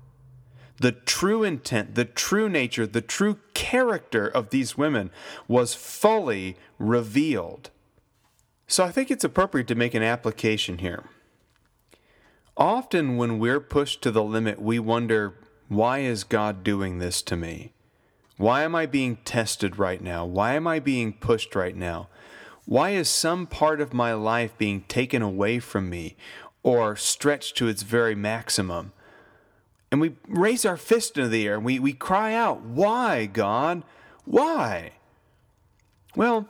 The 0.78 0.92
true 0.92 1.42
intent, 1.42 1.94
the 1.94 2.04
true 2.04 2.48
nature, 2.48 2.86
the 2.86 3.00
true 3.00 3.38
character 3.54 4.26
of 4.28 4.50
these 4.50 4.76
women 4.76 5.10
was 5.48 5.74
fully 5.74 6.56
revealed. 6.78 7.70
So 8.66 8.84
I 8.84 8.90
think 8.90 9.10
it's 9.10 9.24
appropriate 9.24 9.68
to 9.68 9.74
make 9.74 9.94
an 9.94 10.02
application 10.02 10.78
here. 10.78 11.04
Often, 12.56 13.16
when 13.16 13.38
we're 13.38 13.60
pushed 13.60 14.02
to 14.02 14.10
the 14.10 14.22
limit, 14.22 14.60
we 14.60 14.78
wonder, 14.78 15.34
why 15.68 15.98
is 16.00 16.24
God 16.24 16.64
doing 16.64 16.98
this 16.98 17.22
to 17.22 17.36
me? 17.36 17.72
Why 18.36 18.62
am 18.62 18.74
I 18.74 18.86
being 18.86 19.16
tested 19.16 19.78
right 19.78 20.00
now? 20.00 20.24
Why 20.24 20.54
am 20.54 20.66
I 20.66 20.78
being 20.78 21.12
pushed 21.12 21.54
right 21.54 21.76
now? 21.76 22.08
Why 22.66 22.90
is 22.90 23.08
some 23.08 23.46
part 23.46 23.80
of 23.80 23.94
my 23.94 24.12
life 24.12 24.56
being 24.58 24.82
taken 24.82 25.22
away 25.22 25.58
from 25.58 25.88
me 25.88 26.16
or 26.62 26.96
stretched 26.96 27.56
to 27.56 27.68
its 27.68 27.82
very 27.82 28.14
maximum? 28.14 28.92
And 29.90 30.00
we 30.00 30.16
raise 30.28 30.66
our 30.66 30.76
fist 30.76 31.16
into 31.16 31.28
the 31.28 31.46
air 31.46 31.54
and 31.54 31.64
we, 31.64 31.78
we 31.78 31.92
cry 31.94 32.34
out, 32.34 32.60
Why, 32.60 33.26
God? 33.26 33.82
Why? 34.24 34.92
Well, 36.14 36.48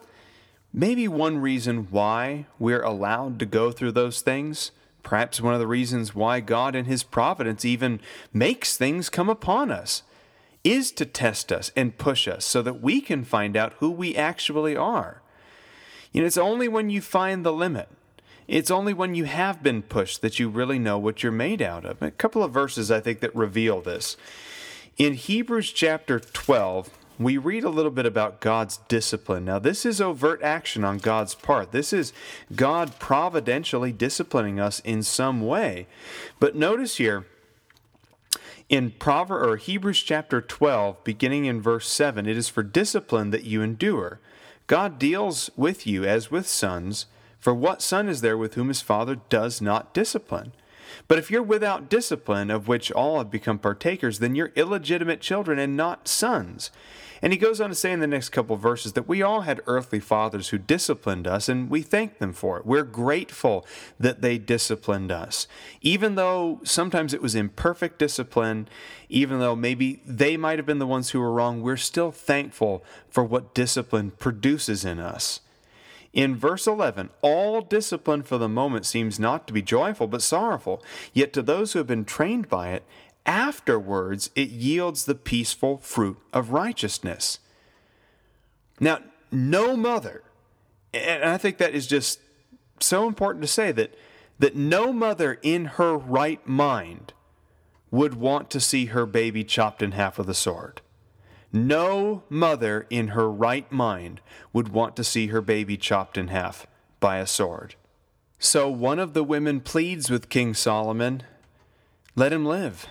maybe 0.73 1.07
one 1.07 1.39
reason 1.39 1.89
why 1.91 2.47
we're 2.59 2.83
allowed 2.83 3.39
to 3.39 3.47
go 3.47 3.71
through 3.71 3.93
those 3.93 4.21
things 4.21 4.73
Perhaps 5.07 5.41
one 5.41 5.55
of 5.55 5.61
the 5.61 5.69
reasons 5.69 6.17
why 6.17 6.41
God 6.41 6.75
in 6.75 6.87
His 6.87 7.05
providence 7.05 7.65
even 7.65 8.01
makes 8.33 8.77
things 8.77 9.09
come 9.09 9.29
upon 9.29 9.71
us 9.71 10.03
is 10.65 10.91
to 10.91 11.07
test 11.07 11.53
us 11.53 11.71
and 11.77 11.97
push 11.97 12.27
us 12.27 12.45
so 12.45 12.61
that 12.63 12.83
we 12.83 13.01
can 13.01 13.23
find 13.23 13.57
out 13.57 13.75
who 13.75 13.89
we 13.89 14.17
actually 14.17 14.77
are. 14.77 15.23
You 16.17 16.23
know, 16.23 16.29
it's 16.29 16.39
only 16.39 16.67
when 16.67 16.89
you 16.89 17.03
find 17.03 17.45
the 17.45 17.53
limit, 17.53 17.91
it's 18.49 18.71
only 18.71 18.95
when 18.95 19.15
you 19.15 19.25
have 19.25 19.63
been 19.63 19.83
pushed 19.83 20.23
that 20.23 20.39
you 20.39 20.49
really 20.49 20.79
know 20.79 20.97
what 20.97 21.23
you're 21.23 21.31
made 21.31 21.61
out 21.61 21.85
of. 21.85 22.01
A 22.01 22.11
couple 22.11 22.43
of 22.43 22.55
verses 22.55 22.91
I 22.91 23.01
think 23.01 23.21
that 23.21 23.37
reveal 23.37 23.83
this. 23.83 24.17
In 24.97 25.13
Hebrews 25.13 25.73
chapter 25.73 26.19
12, 26.19 26.89
we 27.19 27.37
read 27.37 27.65
a 27.65 27.69
little 27.69 27.91
bit 27.91 28.07
about 28.07 28.41
God's 28.41 28.79
discipline. 28.89 29.45
Now, 29.45 29.59
this 29.59 29.85
is 29.85 30.01
overt 30.01 30.41
action 30.43 30.85
on 30.85 30.97
God's 30.97 31.35
part. 31.35 31.73
This 31.73 31.93
is 31.93 32.15
God 32.55 32.99
providentially 32.99 33.93
disciplining 33.93 34.59
us 34.59 34.81
in 34.81 35.03
some 35.03 35.43
way. 35.43 35.87
But 36.41 36.57
notice 36.57 36.97
here, 36.97 37.27
in 38.71 38.93
Proverbs 38.93 39.47
or 39.47 39.57
Hebrews 39.57 40.03
chapter 40.03 40.41
12, 40.41 41.05
beginning 41.05 41.45
in 41.45 41.61
verse 41.61 41.87
7, 41.91 42.27
it 42.27 42.39
is 42.39 42.49
for 42.49 42.63
discipline 42.63 43.33
that 43.33 43.45
you 43.45 43.61
endure. 43.61 44.19
God 44.67 44.99
deals 44.99 45.51
with 45.57 45.87
you 45.87 46.05
as 46.05 46.31
with 46.31 46.49
sons, 46.49 47.07
for 47.39 47.55
what 47.55 47.83
son 47.83 48.09
is 48.09 48.21
there 48.21 48.37
with 48.37 48.55
whom 48.55 48.69
his 48.69 48.81
father 48.81 49.17
does 49.29 49.61
not 49.61 49.95
discipline? 49.95 50.53
But 51.09 51.19
if 51.19 51.31
you're 51.31 51.43
without 51.43 51.89
discipline, 51.89 52.51
of 52.51 52.69
which 52.69 52.93
all 52.93 53.19
have 53.19 53.31
become 53.31 53.59
partakers, 53.59 54.19
then 54.19 54.35
you're 54.35 54.53
illegitimate 54.57 55.21
children 55.21 55.59
and 55.59 55.77
not 55.77 56.09
sons. 56.09 56.71
And 57.23 57.33
he 57.33 57.39
goes 57.39 57.61
on 57.61 57.71
to 57.71 57.75
say 57.75 57.93
in 57.93 58.01
the 58.01 58.07
next 58.07 58.29
couple 58.29 58.57
verses 58.57 58.93
that 58.93 59.09
we 59.09 59.23
all 59.23 59.43
had 59.43 59.63
earthly 59.67 60.01
fathers 60.01 60.51
who 60.51 60.59
disciplined 60.59 61.27
us, 61.27 61.49
and 61.49 61.71
we 61.71 61.83
thank 61.83 62.19
them 62.19 62.33
for 62.33 62.59
it. 62.59 62.67
We're 62.67 62.83
grateful 62.83 63.67
that 63.99 64.21
they 64.21 64.39
disciplined 64.39 65.11
us. 65.11 65.49
Even 65.81 66.15
though 66.15 66.61
sometimes 66.63 67.15
it 67.15 67.23
was 67.23 67.35
imperfect 67.35 67.99
discipline, 67.99 68.69
even 69.09 69.39
though 69.39 69.57
maybe 69.57 70.03
they 70.05 70.37
might 70.37 70.59
have 70.59 70.67
been 70.67 70.79
the 70.79 70.87
ones 70.87 71.11
who 71.11 71.21
were 71.21 71.33
wrong, 71.33 71.63
we're 71.63 71.77
still 71.77 72.13
thankful 72.13 72.85
for 73.09 73.25
what 73.25 73.55
discipline 73.55 74.11
produces 74.11 74.85
in 74.85 75.01
us. 75.01 75.41
In 76.17 76.35
verse 76.35 76.67
11, 76.67 77.11
all 77.21 77.61
discipline 77.61 78.23
for 78.23 78.39
the 78.39 78.49
moment 78.49 78.87
seems 78.87 79.21
not 79.21 79.47
to 79.47 79.53
be 79.53 79.61
joyful 79.61 80.07
but 80.07 80.23
sorrowful, 80.23 80.83
yet 81.13 81.35
to 81.35 81.43
those 81.43 81.75
who 81.75 81.79
have 81.79 81.87
been 81.87 82.07
trained 82.07 82.49
by 82.49 82.71
it, 82.71 82.85
afterwards 83.27 84.31
it 84.35 84.49
yields 84.49 85.05
the 85.05 85.15
peaceful 85.15 85.77
fruit 85.77 86.17
of 86.33 86.53
righteousness. 86.53 87.39
Now, 88.81 89.01
no 89.31 89.77
mother, 89.77 90.23
and 90.95 91.23
I 91.23 91.37
think 91.37 91.59
that 91.59 91.75
is 91.75 91.87
just 91.87 92.19
so 92.81 93.07
important 93.07 93.43
to 93.43 93.49
say 93.49 93.71
that, 93.73 93.95
that 94.39 94.57
no 94.57 94.95
mother 94.95 95.39
in 95.43 95.67
her 95.67 95.99
right 95.99 96.45
mind 96.49 97.13
would 97.91 98.15
want 98.15 98.49
to 98.51 98.61
see 98.61 98.87
her 98.87 99.05
baby 99.05 99.45
chopped 99.45 99.83
in 99.83 99.93
half 99.93 100.17
with 100.17 100.31
a 100.31 100.35
sword. 100.35 100.81
No 101.53 102.23
mother 102.29 102.87
in 102.91 103.09
her 103.09 103.31
right 103.31 103.71
mind 103.71 104.21
would 104.53 104.69
want 104.69 104.97
to 104.97 105.05
see 105.05 105.29
her 105.29 105.41
baby 105.41 105.77
chopped 105.77 106.19
in 106.19 106.29
half 106.29 106.67
by 107.01 107.19
a 107.19 107.27
sword. 107.27 107.75
So 108.39 108.69
one 108.69 108.99
of 108.99 109.15
the 109.15 109.25
women 109.25 109.61
pleads 109.61 110.11
with 110.11 110.29
King 110.29 110.55
Solomon 110.55 111.23
let 112.15 112.33
him 112.33 112.45
live 112.45 112.87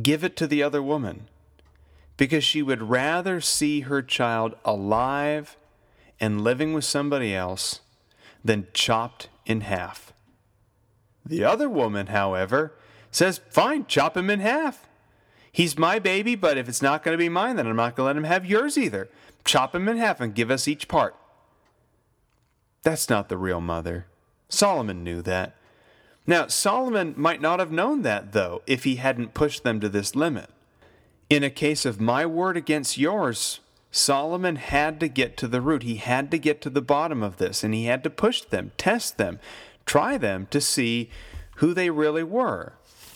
give 0.00 0.24
it 0.24 0.36
to 0.36 0.46
the 0.46 0.62
other 0.62 0.82
woman 0.82 1.28
because 2.16 2.44
she 2.44 2.62
would 2.62 2.82
rather 2.82 3.40
see 3.40 3.80
her 3.80 4.00
child 4.02 4.54
alive 4.64 5.56
and 6.20 6.42
living 6.42 6.72
with 6.72 6.84
somebody 6.84 7.34
else 7.34 7.80
than 8.44 8.68
chopped 8.72 9.28
in 9.44 9.62
half. 9.62 10.12
The 11.24 11.44
other 11.44 11.68
woman, 11.68 12.08
however, 12.08 12.74
says, 13.10 13.40
Fine, 13.50 13.86
chop 13.86 14.16
him 14.16 14.30
in 14.30 14.40
half. 14.40 14.88
He's 15.52 15.78
my 15.78 15.98
baby, 15.98 16.34
but 16.34 16.56
if 16.56 16.68
it's 16.68 16.80
not 16.80 17.02
going 17.02 17.12
to 17.12 17.22
be 17.22 17.28
mine, 17.28 17.56
then 17.56 17.66
I'm 17.66 17.76
not 17.76 17.94
going 17.94 18.04
to 18.04 18.06
let 18.06 18.16
him 18.16 18.24
have 18.24 18.46
yours 18.46 18.78
either. 18.78 19.10
Chop 19.44 19.74
him 19.74 19.88
in 19.88 19.98
half 19.98 20.20
and 20.20 20.34
give 20.34 20.50
us 20.50 20.66
each 20.66 20.88
part. 20.88 21.14
That's 22.82 23.10
not 23.10 23.28
the 23.28 23.36
real 23.36 23.60
mother. 23.60 24.06
Solomon 24.48 25.04
knew 25.04 25.20
that. 25.22 25.54
Now, 26.26 26.46
Solomon 26.46 27.14
might 27.16 27.40
not 27.40 27.58
have 27.58 27.70
known 27.70 28.02
that, 28.02 28.32
though, 28.32 28.62
if 28.66 28.84
he 28.84 28.96
hadn't 28.96 29.34
pushed 29.34 29.62
them 29.62 29.78
to 29.80 29.88
this 29.88 30.16
limit. 30.16 30.48
In 31.28 31.42
a 31.42 31.50
case 31.50 31.84
of 31.84 32.00
my 32.00 32.24
word 32.24 32.56
against 32.56 32.96
yours, 32.96 33.60
Solomon 33.90 34.56
had 34.56 35.00
to 35.00 35.08
get 35.08 35.36
to 35.38 35.48
the 35.48 35.60
root. 35.60 35.82
He 35.82 35.96
had 35.96 36.30
to 36.30 36.38
get 36.38 36.60
to 36.62 36.70
the 36.70 36.80
bottom 36.80 37.22
of 37.22 37.36
this, 37.36 37.62
and 37.62 37.74
he 37.74 37.86
had 37.86 38.02
to 38.04 38.10
push 38.10 38.40
them, 38.42 38.72
test 38.78 39.18
them, 39.18 39.38
try 39.84 40.16
them 40.16 40.46
to 40.50 40.60
see 40.60 41.10
who 41.56 41.74
they 41.74 41.90
really 41.90 42.22
were. 42.22 42.74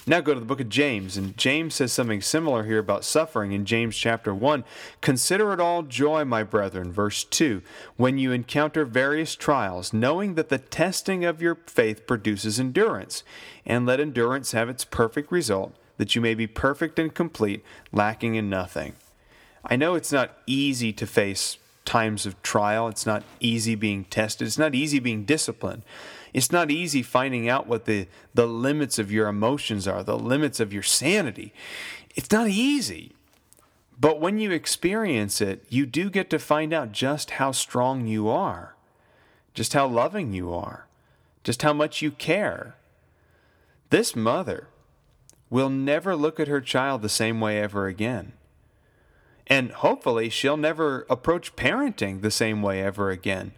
Now 0.09 0.21
go 0.21 0.35
to 0.35 0.41
the 0.41 0.47
book 0.47 0.61
of 0.61 0.69
James, 0.69 1.17
and 1.17 1.37
James 1.37 1.75
says 1.75 1.93
something 1.93 2.23
similar 2.23 2.63
here 2.63 2.79
about 2.79 3.05
suffering 3.05 3.51
in 3.51 3.65
James 3.65 3.97
chapter 3.97 4.33
1. 4.33 4.63
Consider 5.01 5.53
it 5.53 5.59
all 5.59 5.83
joy, 5.83 6.25
my 6.25 6.45
brethren, 6.45 6.93
verse 6.93 7.25
2, 7.25 7.61
when 7.97 8.17
you 8.17 8.31
encounter 8.31 8.85
various 8.85 9.35
trials, 9.35 9.93
knowing 9.93 10.37
that 10.37 10.49
the 10.49 10.59
testing 10.59 11.25
of 11.25 11.43
your 11.43 11.57
faith 11.67 12.07
produces 12.07 12.61
endurance, 12.61 13.25
and 13.67 13.85
let 13.85 13.99
endurance 13.99 14.53
have 14.53 14.69
its 14.69 14.85
perfect 14.85 15.33
result, 15.33 15.75
that 15.97 16.15
you 16.15 16.21
may 16.21 16.35
be 16.35 16.47
perfect 16.47 17.01
and 17.01 17.13
complete, 17.13 17.65
lacking 17.91 18.37
in 18.37 18.49
nothing. 18.49 18.93
I 19.65 19.75
know 19.75 19.97
it's 19.97 20.13
not 20.13 20.39
easy 20.47 20.93
to 20.93 21.07
face 21.09 21.59
times 21.85 22.27
of 22.27 22.41
trial, 22.43 22.87
it's 22.87 23.07
not 23.07 23.25
easy 23.41 23.75
being 23.75 24.05
tested, 24.05 24.47
it's 24.47 24.57
not 24.59 24.77
easy 24.77 25.01
being 25.01 25.25
disciplined. 25.25 25.83
It's 26.37 26.53
not 26.53 26.71
easy 26.71 27.03
finding 27.03 27.49
out 27.49 27.67
what 27.67 27.87
the, 27.87 28.09
the 28.35 28.47
limits 28.47 28.99
of 28.99 29.11
your 29.11 29.27
emotions 29.27 29.89
are, 29.89 30.03
the 30.03 30.19
limits 30.19 30.61
of 30.61 30.71
your 30.71 30.83
sanity. 30.83 31.55
It's 32.15 32.31
not 32.31 32.49
easy. 32.49 33.13
But 33.99 34.21
when 34.21 34.39
you 34.39 34.51
experience 34.51 35.41
it, 35.41 35.65
you 35.71 35.87
do 35.87 36.11
get 36.11 36.29
to 36.29 36.39
find 36.39 36.75
out 36.75 36.93
just 36.93 37.31
how 37.31 37.53
strong 37.53 38.07
you 38.07 38.29
are, 38.29 38.77
just 39.55 39.73
how 39.73 39.87
loving 39.87 40.35
you 40.35 40.53
are, 40.53 40.87
just 41.43 41.63
how 41.63 41.73
much 41.73 42.03
you 42.03 42.11
care. 42.11 42.75
This 43.89 44.15
mother 44.15 44.69
will 45.49 45.71
never 45.71 46.15
look 46.15 46.39
at 46.39 46.49
her 46.49 46.61
child 46.61 47.01
the 47.01 47.09
same 47.09 47.41
way 47.41 47.63
ever 47.63 47.87
again. 47.87 48.35
And 49.47 49.71
hopefully, 49.71 50.29
she'll 50.29 50.59
never 50.59 51.07
approach 51.09 51.57
parenting 51.57 52.21
the 52.21 52.31
same 52.31 52.61
way 52.61 52.83
ever 52.83 53.09
again. 53.09 53.53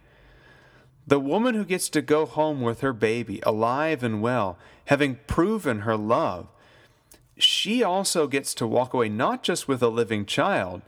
The 1.09 1.19
woman 1.19 1.55
who 1.55 1.65
gets 1.65 1.89
to 1.89 2.03
go 2.03 2.27
home 2.27 2.61
with 2.61 2.81
her 2.81 2.93
baby, 2.93 3.39
alive 3.41 4.03
and 4.03 4.21
well, 4.21 4.59
having 4.85 5.17
proven 5.25 5.79
her 5.79 5.97
love, 5.97 6.49
she 7.35 7.81
also 7.81 8.27
gets 8.27 8.53
to 8.53 8.67
walk 8.67 8.93
away 8.93 9.09
not 9.09 9.41
just 9.41 9.67
with 9.67 9.81
a 9.81 9.87
living 9.87 10.27
child, 10.27 10.83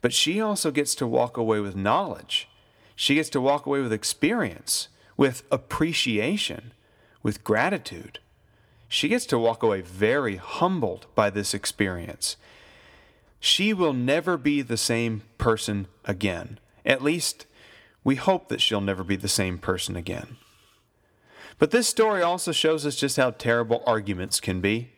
but 0.00 0.12
she 0.12 0.40
also 0.40 0.70
gets 0.70 0.94
to 0.94 1.08
walk 1.08 1.36
away 1.36 1.58
with 1.58 1.74
knowledge. 1.74 2.48
She 2.94 3.16
gets 3.16 3.28
to 3.30 3.40
walk 3.40 3.66
away 3.66 3.80
with 3.80 3.92
experience, 3.92 4.86
with 5.16 5.42
appreciation, 5.50 6.72
with 7.24 7.42
gratitude. 7.42 8.20
She 8.86 9.08
gets 9.08 9.26
to 9.26 9.40
walk 9.40 9.64
away 9.64 9.80
very 9.80 10.36
humbled 10.36 11.08
by 11.16 11.30
this 11.30 11.52
experience. 11.52 12.36
She 13.40 13.74
will 13.74 13.92
never 13.92 14.36
be 14.36 14.62
the 14.62 14.76
same 14.76 15.22
person 15.36 15.88
again. 16.04 16.60
At 16.86 17.02
least, 17.02 17.46
we 18.04 18.16
hope 18.16 18.48
that 18.48 18.60
she'll 18.60 18.80
never 18.80 19.02
be 19.02 19.16
the 19.16 19.28
same 19.28 19.58
person 19.58 19.96
again. 19.96 20.36
But 21.58 21.70
this 21.70 21.88
story 21.88 22.22
also 22.22 22.52
shows 22.52 22.84
us 22.84 22.96
just 22.96 23.16
how 23.16 23.30
terrible 23.30 23.82
arguments 23.86 24.40
can 24.40 24.60
be. 24.60 24.90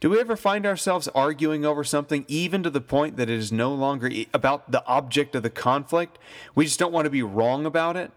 Do 0.00 0.10
we 0.10 0.20
ever 0.20 0.36
find 0.36 0.66
ourselves 0.66 1.08
arguing 1.08 1.64
over 1.64 1.82
something 1.82 2.26
even 2.28 2.62
to 2.62 2.70
the 2.70 2.80
point 2.80 3.16
that 3.16 3.30
it 3.30 3.38
is 3.38 3.50
no 3.50 3.72
longer 3.72 4.10
about 4.34 4.70
the 4.70 4.84
object 4.86 5.34
of 5.34 5.42
the 5.42 5.50
conflict? 5.50 6.18
We 6.54 6.66
just 6.66 6.78
don't 6.78 6.92
want 6.92 7.06
to 7.06 7.10
be 7.10 7.22
wrong 7.22 7.64
about 7.64 7.96
it? 7.96 8.10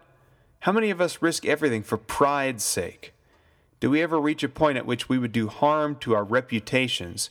How 0.60 0.72
many 0.72 0.90
of 0.90 1.00
us 1.00 1.22
risk 1.22 1.46
everything 1.46 1.82
for 1.82 1.96
pride's 1.96 2.64
sake? 2.64 3.14
Do 3.78 3.88
we 3.88 4.02
ever 4.02 4.20
reach 4.20 4.42
a 4.42 4.48
point 4.48 4.76
at 4.76 4.84
which 4.84 5.08
we 5.08 5.16
would 5.16 5.32
do 5.32 5.48
harm 5.48 5.96
to 6.00 6.14
our 6.14 6.24
reputations, 6.24 7.30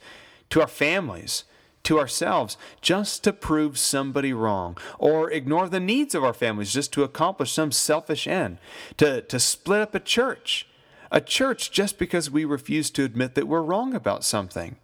to 0.50 0.62
our 0.62 0.68
families, 0.68 1.44
to 1.84 2.00
ourselves, 2.00 2.58
just 2.82 3.24
to 3.24 3.34
prove 3.34 3.78
somebody 3.78 4.34
wrong, 4.34 4.78
or 4.98 5.32
ignore 5.32 5.70
the 5.70 5.80
needs 5.80 6.14
of 6.14 6.24
our 6.24 6.34
families 6.34 6.74
just 6.74 6.92
to 6.94 7.04
accomplish 7.04 7.52
some 7.52 7.72
selfish 7.72 8.28
end, 8.28 8.58
to, 8.98 9.22
to 9.22 9.40
split 9.40 9.82
up 9.82 9.96
a 9.96 10.00
church? 10.00 10.68
A 11.12 11.22
church 11.22 11.72
just 11.72 11.98
because 11.98 12.30
we 12.30 12.46
refuse 12.46 12.92
to 12.92 13.04
admit 13.04 13.34
that 13.36 13.48
we're 13.48 13.62
wrong 13.62 13.96
about 13.96 14.24
something. 14.24 14.76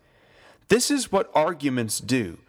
This 0.69 0.89
is 0.89 1.11
what 1.11 1.29
arguments 1.35 1.99
do. 1.99 2.39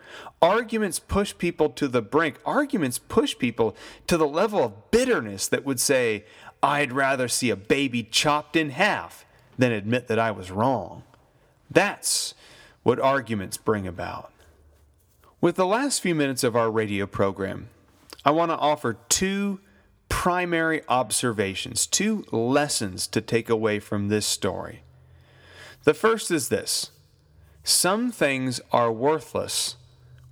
Arguments 0.41 0.99
push 0.99 1.37
people 1.37 1.69
to 1.71 1.89
the 1.89 2.01
brink. 2.01 2.39
Arguments 2.47 2.99
push 2.99 3.37
people 3.37 3.77
to 4.07 4.17
the 4.17 4.27
level 4.27 4.65
of 4.65 4.91
bitterness 4.91 5.49
that 5.49 5.67
would 5.67 5.81
say, 5.81 6.25
I'd 6.63 6.93
rather 6.93 7.29
see 7.29 7.51
a 7.51 7.57
baby 7.57 8.03
chopped 8.03 8.57
in 8.57 8.71
half 8.71 9.27
than 9.59 9.73
admit 9.73 10.09
that 10.09 10.19
I 10.19 10.31
was 10.31 10.51
wrong. 10.51 11.03
That's 11.71 12.35
what 12.83 13.01
arguments 13.01 13.57
bring 13.57 13.87
about. 13.87 14.33
With 15.41 15.57
the 15.57 15.67
last 15.67 16.01
few 16.01 16.15
minutes 16.15 16.43
of 16.45 16.57
our 16.57 16.71
radio 16.71 17.07
program, 17.07 17.69
I 18.25 18.31
want 18.31 18.51
to 18.51 18.57
offer 18.57 18.97
two 19.11 19.61
primary 20.09 20.81
observations, 20.89 21.87
two 21.87 22.25
lessons 22.33 23.07
to 23.09 23.21
take 23.21 23.51
away 23.51 23.79
from 23.79 24.09
this 24.09 24.25
story. 24.25 24.83
The 25.85 25.93
first 25.93 26.31
is 26.31 26.49
this 26.49 26.91
some 27.63 28.11
things 28.11 28.61
are 28.73 28.91
worthless 28.91 29.77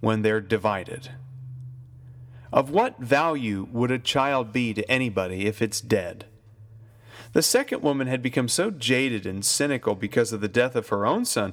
when 0.00 0.23
they're 0.23 0.40
divided. 0.40 1.11
Of 2.50 2.70
what 2.70 2.99
value 2.99 3.68
would 3.73 3.90
a 3.90 3.99
child 3.99 4.52
be 4.52 4.73
to 4.73 4.90
anybody 4.90 5.46
if 5.46 5.61
it's 5.61 5.80
dead? 5.82 6.25
The 7.32 7.42
second 7.42 7.82
woman 7.82 8.06
had 8.06 8.23
become 8.23 8.49
so 8.49 8.70
jaded 8.70 9.26
and 9.26 9.44
cynical 9.44 9.96
because 9.96 10.32
of 10.32 10.40
the 10.40 10.49
death 10.49 10.76
of 10.76 10.88
her 10.88 11.04
own 11.04 11.25
son 11.25 11.52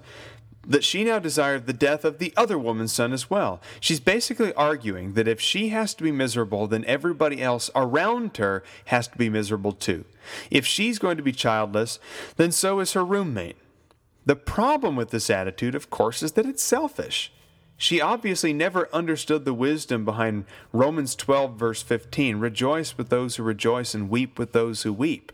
that 0.65 0.83
she 0.83 1.03
now 1.03 1.19
desired 1.19 1.65
the 1.65 1.73
death 1.73 2.05
of 2.05 2.19
the 2.19 2.33
other 2.37 2.57
woman's 2.57 2.93
son 2.93 3.13
as 3.13 3.29
well. 3.29 3.61
She's 3.79 3.99
basically 3.99 4.53
arguing 4.53 5.13
that 5.13 5.27
if 5.27 5.41
she 5.41 5.69
has 5.69 5.93
to 5.95 6.03
be 6.03 6.11
miserable, 6.11 6.67
then 6.67 6.85
everybody 6.85 7.41
else 7.41 7.69
around 7.75 8.37
her 8.37 8.63
has 8.85 9.07
to 9.07 9.17
be 9.17 9.29
miserable 9.29 9.71
too. 9.71 10.05
If 10.49 10.65
she's 10.65 10.99
going 10.99 11.17
to 11.17 11.23
be 11.23 11.31
childless, 11.31 11.99
then 12.35 12.51
so 12.51 12.79
is 12.79 12.93
her 12.93 13.03
roommate. 13.03 13.57
The 14.25 14.35
problem 14.35 14.95
with 14.95 15.09
this 15.09 15.29
attitude, 15.29 15.73
of 15.73 15.89
course, 15.89 16.21
is 16.21 16.33
that 16.33 16.45
it's 16.45 16.61
selfish. 16.61 17.31
She 17.75 17.99
obviously 17.99 18.53
never 18.53 18.87
understood 18.93 19.43
the 19.43 19.55
wisdom 19.55 20.05
behind 20.05 20.45
Romans 20.71 21.15
12, 21.15 21.57
verse 21.57 21.81
15 21.81 22.37
Rejoice 22.37 22.95
with 22.95 23.09
those 23.09 23.37
who 23.37 23.43
rejoice 23.43 23.95
and 23.95 24.07
weep 24.07 24.37
with 24.37 24.51
those 24.53 24.83
who 24.83 24.93
weep. 24.93 25.31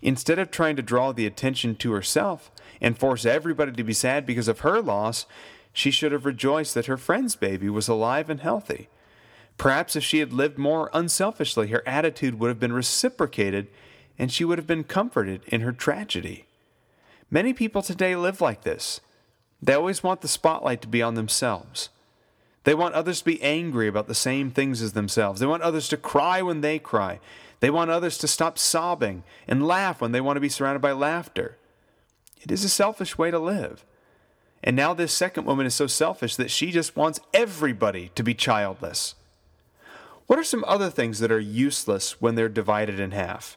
Instead 0.00 0.38
of 0.38 0.52
trying 0.52 0.76
to 0.76 0.82
draw 0.82 1.10
the 1.10 1.26
attention 1.26 1.74
to 1.74 1.92
herself 1.92 2.52
and 2.80 2.98
force 2.98 3.24
everybody 3.24 3.72
to 3.72 3.84
be 3.84 3.92
sad 3.92 4.26
because 4.26 4.48
of 4.48 4.60
her 4.60 4.80
loss, 4.80 5.26
she 5.72 5.90
should 5.90 6.12
have 6.12 6.26
rejoiced 6.26 6.74
that 6.74 6.86
her 6.86 6.96
friend's 6.96 7.36
baby 7.36 7.68
was 7.68 7.88
alive 7.88 8.30
and 8.30 8.40
healthy. 8.40 8.88
Perhaps 9.56 9.94
if 9.94 10.02
she 10.02 10.20
had 10.20 10.32
lived 10.32 10.58
more 10.58 10.90
unselfishly, 10.92 11.68
her 11.68 11.86
attitude 11.86 12.38
would 12.40 12.48
have 12.48 12.58
been 12.58 12.72
reciprocated 12.72 13.68
and 14.18 14.32
she 14.32 14.44
would 14.44 14.58
have 14.58 14.66
been 14.66 14.84
comforted 14.84 15.42
in 15.46 15.60
her 15.60 15.72
tragedy. 15.72 16.46
Many 17.30 17.52
people 17.52 17.82
today 17.82 18.16
live 18.16 18.40
like 18.40 18.62
this. 18.62 19.00
They 19.62 19.74
always 19.74 20.02
want 20.02 20.22
the 20.22 20.28
spotlight 20.28 20.82
to 20.82 20.88
be 20.88 21.02
on 21.02 21.14
themselves. 21.14 21.90
They 22.64 22.74
want 22.74 22.94
others 22.94 23.20
to 23.20 23.24
be 23.24 23.42
angry 23.42 23.88
about 23.88 24.06
the 24.08 24.14
same 24.14 24.50
things 24.50 24.82
as 24.82 24.92
themselves. 24.92 25.40
They 25.40 25.46
want 25.46 25.62
others 25.62 25.88
to 25.88 25.96
cry 25.96 26.42
when 26.42 26.60
they 26.60 26.78
cry. 26.78 27.20
They 27.60 27.70
want 27.70 27.90
others 27.90 28.18
to 28.18 28.28
stop 28.28 28.58
sobbing 28.58 29.22
and 29.46 29.66
laugh 29.66 30.00
when 30.00 30.12
they 30.12 30.20
want 30.20 30.36
to 30.36 30.40
be 30.40 30.48
surrounded 30.48 30.80
by 30.80 30.92
laughter. 30.92 31.56
It 32.40 32.50
is 32.50 32.64
a 32.64 32.68
selfish 32.68 33.18
way 33.18 33.30
to 33.30 33.38
live. 33.38 33.84
And 34.62 34.76
now 34.76 34.92
this 34.92 35.12
second 35.12 35.46
woman 35.46 35.66
is 35.66 35.74
so 35.74 35.86
selfish 35.86 36.36
that 36.36 36.50
she 36.50 36.70
just 36.70 36.96
wants 36.96 37.20
everybody 37.32 38.10
to 38.14 38.22
be 38.22 38.34
childless. 38.34 39.14
What 40.26 40.38
are 40.38 40.44
some 40.44 40.64
other 40.66 40.90
things 40.90 41.18
that 41.18 41.32
are 41.32 41.40
useless 41.40 42.20
when 42.20 42.34
they're 42.34 42.48
divided 42.48 43.00
in 43.00 43.10
half? 43.10 43.56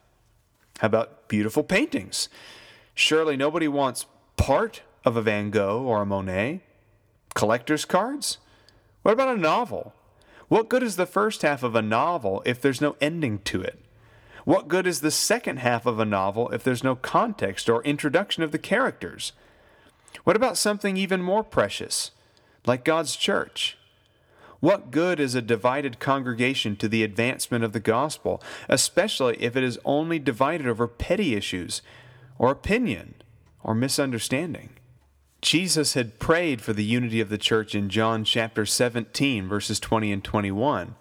How 0.80 0.88
about 0.88 1.28
beautiful 1.28 1.64
paintings? 1.64 2.30
Surely 2.96 3.38
nobody 3.38 3.68
wants 3.68 4.06
part 4.38 4.82
of 5.06 5.16
a 5.16 5.22
Van 5.22 5.50
Gogh 5.50 5.84
or 5.84 6.02
a 6.02 6.06
Monet? 6.06 6.62
Collector's 7.36 7.86
cards? 7.86 8.38
What 9.02 9.12
about 9.12 9.36
a 9.36 9.40
novel? 9.40 9.94
What 10.48 10.70
good 10.70 10.84
is 10.84 10.96
the 10.96 11.06
first 11.06 11.42
half 11.42 11.64
of 11.64 11.76
a 11.76 11.82
novel 11.82 12.42
if 12.46 12.62
there's 12.62 12.82
no 12.82 12.96
ending 13.02 13.40
to 13.40 13.62
it? 13.62 13.83
What 14.46 14.68
good 14.68 14.86
is 14.86 15.00
the 15.00 15.12
second 15.12 15.58
half 15.58 15.86
of 15.86 16.00
a 16.00 16.06
novel 16.06 16.50
if 16.50 16.64
there's 16.64 16.84
no 16.84 16.96
context 16.96 17.70
or 17.70 17.84
introduction 17.84 18.44
of 18.44 18.52
the 18.52 18.60
characters? 18.60 19.32
What 20.24 20.36
about 20.36 20.58
something 20.58 20.98
even 20.98 21.22
more 21.22 21.44
precious, 21.44 22.12
like 22.66 22.84
God's 22.84 23.16
church? 23.16 23.78
What 24.60 24.92
good 24.92 25.20
is 25.20 25.36
a 25.36 25.42
divided 25.42 26.00
congregation 26.00 26.76
to 26.78 26.88
the 26.88 27.04
advancement 27.04 27.64
of 27.64 27.74
the 27.74 27.80
gospel, 27.80 28.42
especially 28.70 29.36
if 29.42 29.58
it 29.58 29.64
is 29.64 29.80
only 29.84 30.20
divided 30.20 30.68
over 30.68 30.88
petty 30.88 31.36
issues, 31.36 31.82
or 32.38 32.52
opinion, 32.52 33.16
or 33.62 33.76
misunderstanding? 33.76 34.70
Jesus 35.42 35.96
had 35.96 36.20
prayed 36.20 36.62
for 36.62 36.72
the 36.72 36.86
unity 36.86 37.20
of 37.20 37.28
the 37.28 37.38
church 37.38 37.76
in 37.76 37.90
John 37.90 38.24
chapter 38.24 38.66
17, 38.66 39.50
verses 39.50 39.82
20 39.82 40.14
and 40.14 40.24
21. 40.24 40.96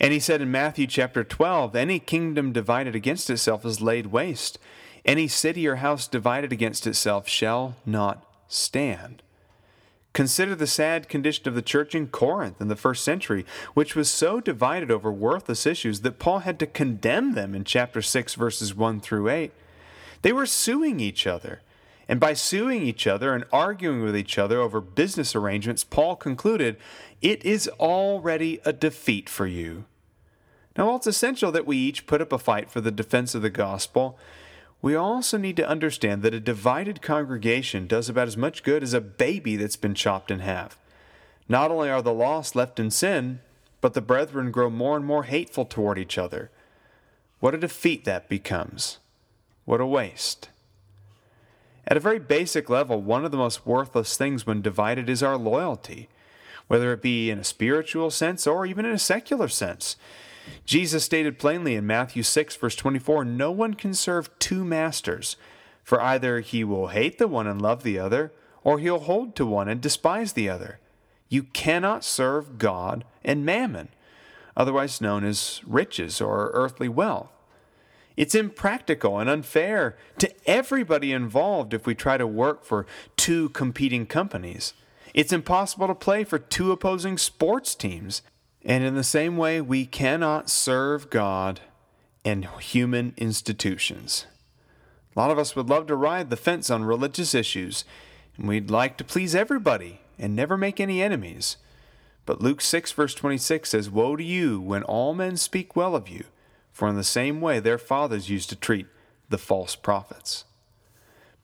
And 0.00 0.12
he 0.12 0.20
said 0.20 0.40
in 0.40 0.50
Matthew 0.50 0.86
chapter 0.86 1.24
12, 1.24 1.76
Any 1.76 1.98
kingdom 1.98 2.52
divided 2.52 2.94
against 2.94 3.30
itself 3.30 3.64
is 3.64 3.80
laid 3.80 4.06
waste. 4.06 4.58
Any 5.04 5.28
city 5.28 5.66
or 5.66 5.76
house 5.76 6.06
divided 6.06 6.52
against 6.52 6.86
itself 6.86 7.28
shall 7.28 7.76
not 7.84 8.24
stand. 8.48 9.22
Consider 10.12 10.54
the 10.54 10.66
sad 10.66 11.08
condition 11.08 11.48
of 11.48 11.54
the 11.54 11.62
church 11.62 11.94
in 11.94 12.06
Corinth 12.08 12.60
in 12.60 12.68
the 12.68 12.76
first 12.76 13.02
century, 13.02 13.46
which 13.72 13.96
was 13.96 14.10
so 14.10 14.40
divided 14.40 14.90
over 14.90 15.10
worthless 15.10 15.66
issues 15.66 16.00
that 16.02 16.18
Paul 16.18 16.40
had 16.40 16.58
to 16.58 16.66
condemn 16.66 17.32
them 17.32 17.54
in 17.54 17.64
chapter 17.64 18.02
6, 18.02 18.34
verses 18.34 18.74
1 18.74 19.00
through 19.00 19.30
8. 19.30 19.52
They 20.20 20.32
were 20.32 20.46
suing 20.46 21.00
each 21.00 21.26
other. 21.26 21.62
And 22.12 22.20
by 22.20 22.34
suing 22.34 22.82
each 22.82 23.06
other 23.06 23.32
and 23.32 23.46
arguing 23.50 24.02
with 24.02 24.14
each 24.14 24.36
other 24.36 24.60
over 24.60 24.82
business 24.82 25.34
arrangements, 25.34 25.82
Paul 25.82 26.14
concluded, 26.14 26.76
It 27.22 27.42
is 27.42 27.68
already 27.80 28.60
a 28.66 28.72
defeat 28.74 29.30
for 29.30 29.46
you. 29.46 29.86
Now, 30.76 30.88
while 30.88 30.96
it's 30.96 31.06
essential 31.06 31.50
that 31.52 31.64
we 31.64 31.78
each 31.78 32.06
put 32.06 32.20
up 32.20 32.30
a 32.30 32.36
fight 32.36 32.70
for 32.70 32.82
the 32.82 32.90
defense 32.90 33.34
of 33.34 33.40
the 33.40 33.48
gospel, 33.48 34.18
we 34.82 34.94
also 34.94 35.38
need 35.38 35.56
to 35.56 35.66
understand 35.66 36.20
that 36.20 36.34
a 36.34 36.38
divided 36.38 37.00
congregation 37.00 37.86
does 37.86 38.10
about 38.10 38.28
as 38.28 38.36
much 38.36 38.62
good 38.62 38.82
as 38.82 38.92
a 38.92 39.00
baby 39.00 39.56
that's 39.56 39.76
been 39.76 39.94
chopped 39.94 40.30
in 40.30 40.40
half. 40.40 40.76
Not 41.48 41.70
only 41.70 41.88
are 41.88 42.02
the 42.02 42.12
lost 42.12 42.54
left 42.54 42.78
in 42.78 42.90
sin, 42.90 43.40
but 43.80 43.94
the 43.94 44.02
brethren 44.02 44.50
grow 44.50 44.68
more 44.68 44.98
and 44.98 45.06
more 45.06 45.22
hateful 45.22 45.64
toward 45.64 45.98
each 45.98 46.18
other. 46.18 46.50
What 47.40 47.54
a 47.54 47.58
defeat 47.58 48.04
that 48.04 48.28
becomes. 48.28 48.98
What 49.64 49.80
a 49.80 49.86
waste. 49.86 50.50
At 51.86 51.96
a 51.96 52.00
very 52.00 52.18
basic 52.18 52.70
level, 52.70 53.02
one 53.02 53.24
of 53.24 53.30
the 53.30 53.36
most 53.36 53.66
worthless 53.66 54.16
things 54.16 54.46
when 54.46 54.62
divided 54.62 55.10
is 55.10 55.22
our 55.22 55.36
loyalty, 55.36 56.08
whether 56.68 56.92
it 56.92 57.02
be 57.02 57.30
in 57.30 57.38
a 57.38 57.44
spiritual 57.44 58.10
sense 58.10 58.46
or 58.46 58.64
even 58.64 58.84
in 58.84 58.92
a 58.92 58.98
secular 58.98 59.48
sense. 59.48 59.96
Jesus 60.64 61.04
stated 61.04 61.38
plainly 61.38 61.74
in 61.74 61.86
Matthew 61.86 62.22
6, 62.22 62.56
verse 62.56 62.76
24 62.76 63.24
No 63.24 63.50
one 63.50 63.74
can 63.74 63.94
serve 63.94 64.36
two 64.38 64.64
masters, 64.64 65.36
for 65.82 66.00
either 66.00 66.40
he 66.40 66.64
will 66.64 66.88
hate 66.88 67.18
the 67.18 67.28
one 67.28 67.46
and 67.46 67.60
love 67.60 67.82
the 67.82 67.98
other, 67.98 68.32
or 68.64 68.78
he'll 68.78 69.00
hold 69.00 69.34
to 69.36 69.46
one 69.46 69.68
and 69.68 69.80
despise 69.80 70.32
the 70.32 70.48
other. 70.48 70.78
You 71.28 71.44
cannot 71.44 72.04
serve 72.04 72.58
God 72.58 73.04
and 73.24 73.44
mammon, 73.44 73.88
otherwise 74.56 75.00
known 75.00 75.24
as 75.24 75.60
riches 75.66 76.20
or 76.20 76.50
earthly 76.52 76.88
wealth. 76.88 77.30
It's 78.16 78.34
impractical 78.34 79.18
and 79.18 79.28
unfair 79.28 79.96
to 80.18 80.30
everybody 80.46 81.12
involved 81.12 81.72
if 81.72 81.86
we 81.86 81.94
try 81.94 82.16
to 82.16 82.26
work 82.26 82.64
for 82.64 82.86
two 83.16 83.48
competing 83.50 84.06
companies. 84.06 84.74
It's 85.14 85.32
impossible 85.32 85.88
to 85.88 85.94
play 85.94 86.24
for 86.24 86.38
two 86.38 86.72
opposing 86.72 87.18
sports 87.18 87.74
teams. 87.74 88.22
And 88.64 88.84
in 88.84 88.94
the 88.94 89.04
same 89.04 89.36
way, 89.36 89.60
we 89.60 89.86
cannot 89.86 90.48
serve 90.48 91.10
God 91.10 91.60
and 92.24 92.46
human 92.60 93.14
institutions. 93.16 94.26
A 95.14 95.18
lot 95.18 95.30
of 95.30 95.38
us 95.38 95.56
would 95.56 95.68
love 95.68 95.86
to 95.88 95.96
ride 95.96 96.30
the 96.30 96.36
fence 96.36 96.70
on 96.70 96.84
religious 96.84 97.34
issues, 97.34 97.84
and 98.36 98.48
we'd 98.48 98.70
like 98.70 98.96
to 98.96 99.04
please 99.04 99.34
everybody 99.34 100.00
and 100.18 100.34
never 100.34 100.56
make 100.56 100.80
any 100.80 101.02
enemies. 101.02 101.56
But 102.24 102.40
Luke 102.40 102.60
6, 102.60 102.92
verse 102.92 103.14
26 103.14 103.68
says, 103.68 103.90
Woe 103.90 104.16
to 104.16 104.22
you 104.22 104.60
when 104.60 104.84
all 104.84 105.12
men 105.12 105.36
speak 105.36 105.74
well 105.74 105.96
of 105.96 106.08
you, 106.08 106.24
for 106.72 106.88
in 106.88 106.96
the 106.96 107.04
same 107.04 107.40
way 107.40 107.60
their 107.60 107.78
fathers 107.78 108.30
used 108.30 108.48
to 108.50 108.56
treat 108.56 108.86
the 109.28 109.38
false 109.38 109.76
prophets. 109.76 110.44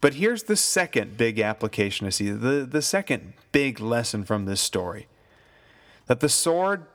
But 0.01 0.15
here's 0.15 0.45
the 0.45 0.57
second 0.57 1.17
big 1.17 1.41
application 1.41 2.07
I 2.07 2.11
see, 2.11 2.31
the, 2.31 2.67
the 2.69 2.83
second 2.83 3.35
big 3.53 3.81
lesson 3.81 4.25
from 4.25 4.45
this 4.45 4.61
story 4.61 5.09
that 6.07 6.21
the 6.21 6.29
sword 6.29 6.87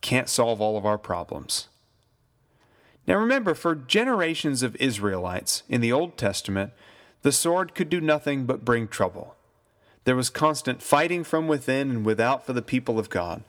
can't 0.00 0.28
solve 0.28 0.60
all 0.60 0.76
of 0.76 0.84
our 0.84 0.98
problems. 0.98 1.68
Now 3.06 3.16
remember, 3.16 3.54
for 3.54 3.74
generations 3.74 4.62
of 4.62 4.76
Israelites 4.76 5.62
in 5.68 5.80
the 5.80 5.92
Old 5.92 6.18
Testament, 6.18 6.72
the 7.22 7.32
sword 7.32 7.74
could 7.74 7.88
do 7.88 8.00
nothing 8.00 8.44
but 8.44 8.64
bring 8.64 8.86
trouble. 8.86 9.34
There 10.04 10.16
was 10.16 10.28
constant 10.28 10.82
fighting 10.82 11.24
from 11.24 11.48
within 11.48 11.90
and 11.90 12.04
without 12.04 12.44
for 12.44 12.52
the 12.52 12.62
people 12.62 12.98
of 12.98 13.08
God. 13.08 13.42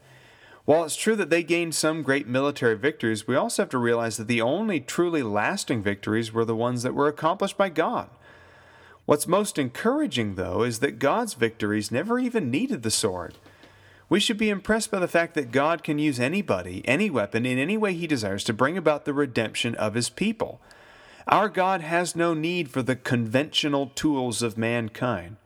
While 0.69 0.83
it's 0.83 0.95
true 0.95 1.15
that 1.15 1.31
they 1.31 1.41
gained 1.41 1.73
some 1.73 2.03
great 2.03 2.27
military 2.27 2.77
victories, 2.77 3.25
we 3.25 3.35
also 3.35 3.63
have 3.63 3.71
to 3.71 3.79
realize 3.79 4.17
that 4.17 4.27
the 4.27 4.43
only 4.43 4.79
truly 4.79 5.23
lasting 5.23 5.81
victories 5.81 6.31
were 6.31 6.45
the 6.45 6.55
ones 6.55 6.83
that 6.83 6.93
were 6.93 7.07
accomplished 7.07 7.57
by 7.57 7.69
God. 7.69 8.07
What's 9.07 9.27
most 9.27 9.57
encouraging, 9.57 10.35
though, 10.35 10.61
is 10.61 10.77
that 10.77 10.99
God's 10.99 11.33
victories 11.33 11.89
never 11.89 12.19
even 12.19 12.51
needed 12.51 12.83
the 12.83 12.91
sword. 12.91 13.39
We 14.09 14.19
should 14.19 14.37
be 14.37 14.51
impressed 14.51 14.91
by 14.91 14.99
the 14.99 15.07
fact 15.07 15.33
that 15.33 15.51
God 15.51 15.83
can 15.83 15.97
use 15.97 16.19
anybody, 16.19 16.83
any 16.85 17.09
weapon, 17.09 17.47
in 17.47 17.57
any 17.57 17.75
way 17.75 17.95
He 17.95 18.05
desires 18.05 18.43
to 18.43 18.53
bring 18.53 18.77
about 18.77 19.05
the 19.05 19.13
redemption 19.13 19.73
of 19.73 19.95
His 19.95 20.11
people. 20.11 20.61
Our 21.27 21.49
God 21.49 21.81
has 21.81 22.15
no 22.15 22.35
need 22.35 22.69
for 22.69 22.83
the 22.83 22.95
conventional 22.95 23.87
tools 23.95 24.43
of 24.43 24.55
mankind. 24.55 25.37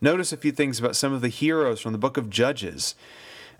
Notice 0.00 0.32
a 0.32 0.36
few 0.36 0.50
things 0.50 0.80
about 0.80 0.96
some 0.96 1.12
of 1.12 1.20
the 1.20 1.28
heroes 1.28 1.80
from 1.80 1.92
the 1.92 1.98
book 1.98 2.16
of 2.16 2.28
Judges. 2.28 2.96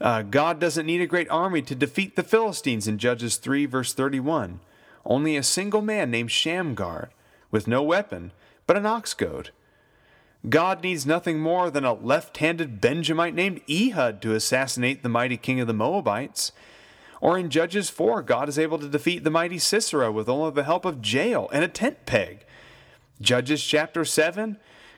Uh, 0.01 0.23
God 0.23 0.61
doesn't 0.61 0.87
need 0.87 1.01
a 1.01 1.07
great 1.07 1.29
army 1.31 1.63
to 1.63 1.75
defeat 1.75 2.15
the 2.15 2.23
Philistines 2.23 2.87
in 2.87 2.99
Judges 2.99 3.37
3, 3.37 3.67
verse 3.67 3.93
31. 3.93 4.61
Only 5.05 5.37
a 5.37 5.43
single 5.43 5.83
man 5.83 6.11
named 6.11 6.31
Shamgar, 6.31 7.11
with 7.51 7.67
no 7.67 7.83
weapon, 7.83 8.33
but 8.67 8.77
an 8.77 8.87
ox 8.87 9.15
goad. 9.15 9.51
God 10.49 10.83
needs 10.83 11.05
nothing 11.05 11.41
more 11.41 11.71
than 11.71 11.85
a 11.85 11.95
left 11.95 12.37
handed 12.37 12.81
Benjamite 12.81 13.35
named 13.35 13.61
Ehud 13.69 14.23
to 14.23 14.35
assassinate 14.35 15.03
the 15.03 15.09
mighty 15.09 15.37
king 15.37 15.59
of 15.61 15.67
the 15.67 15.75
Moabites. 15.75 16.53
Or 17.21 17.37
in 17.37 17.51
Judges 17.51 17.91
4, 17.91 18.23
God 18.23 18.49
is 18.49 18.59
able 18.59 18.79
to 18.79 18.89
defeat 18.89 19.25
the 19.25 19.31
mighty 19.31 19.59
Sisera 19.59 20.13
with 20.13 20.29
only 20.29 20.53
the 20.53 20.63
help 20.63 20.85
of 20.85 21.05
Jael 21.05 21.49
and 21.53 21.65
a 21.65 21.69
tent 21.69 22.07
peg. 22.07 22.45
Judges 23.21 23.65
chapter 23.65 24.05
7, 24.05 24.57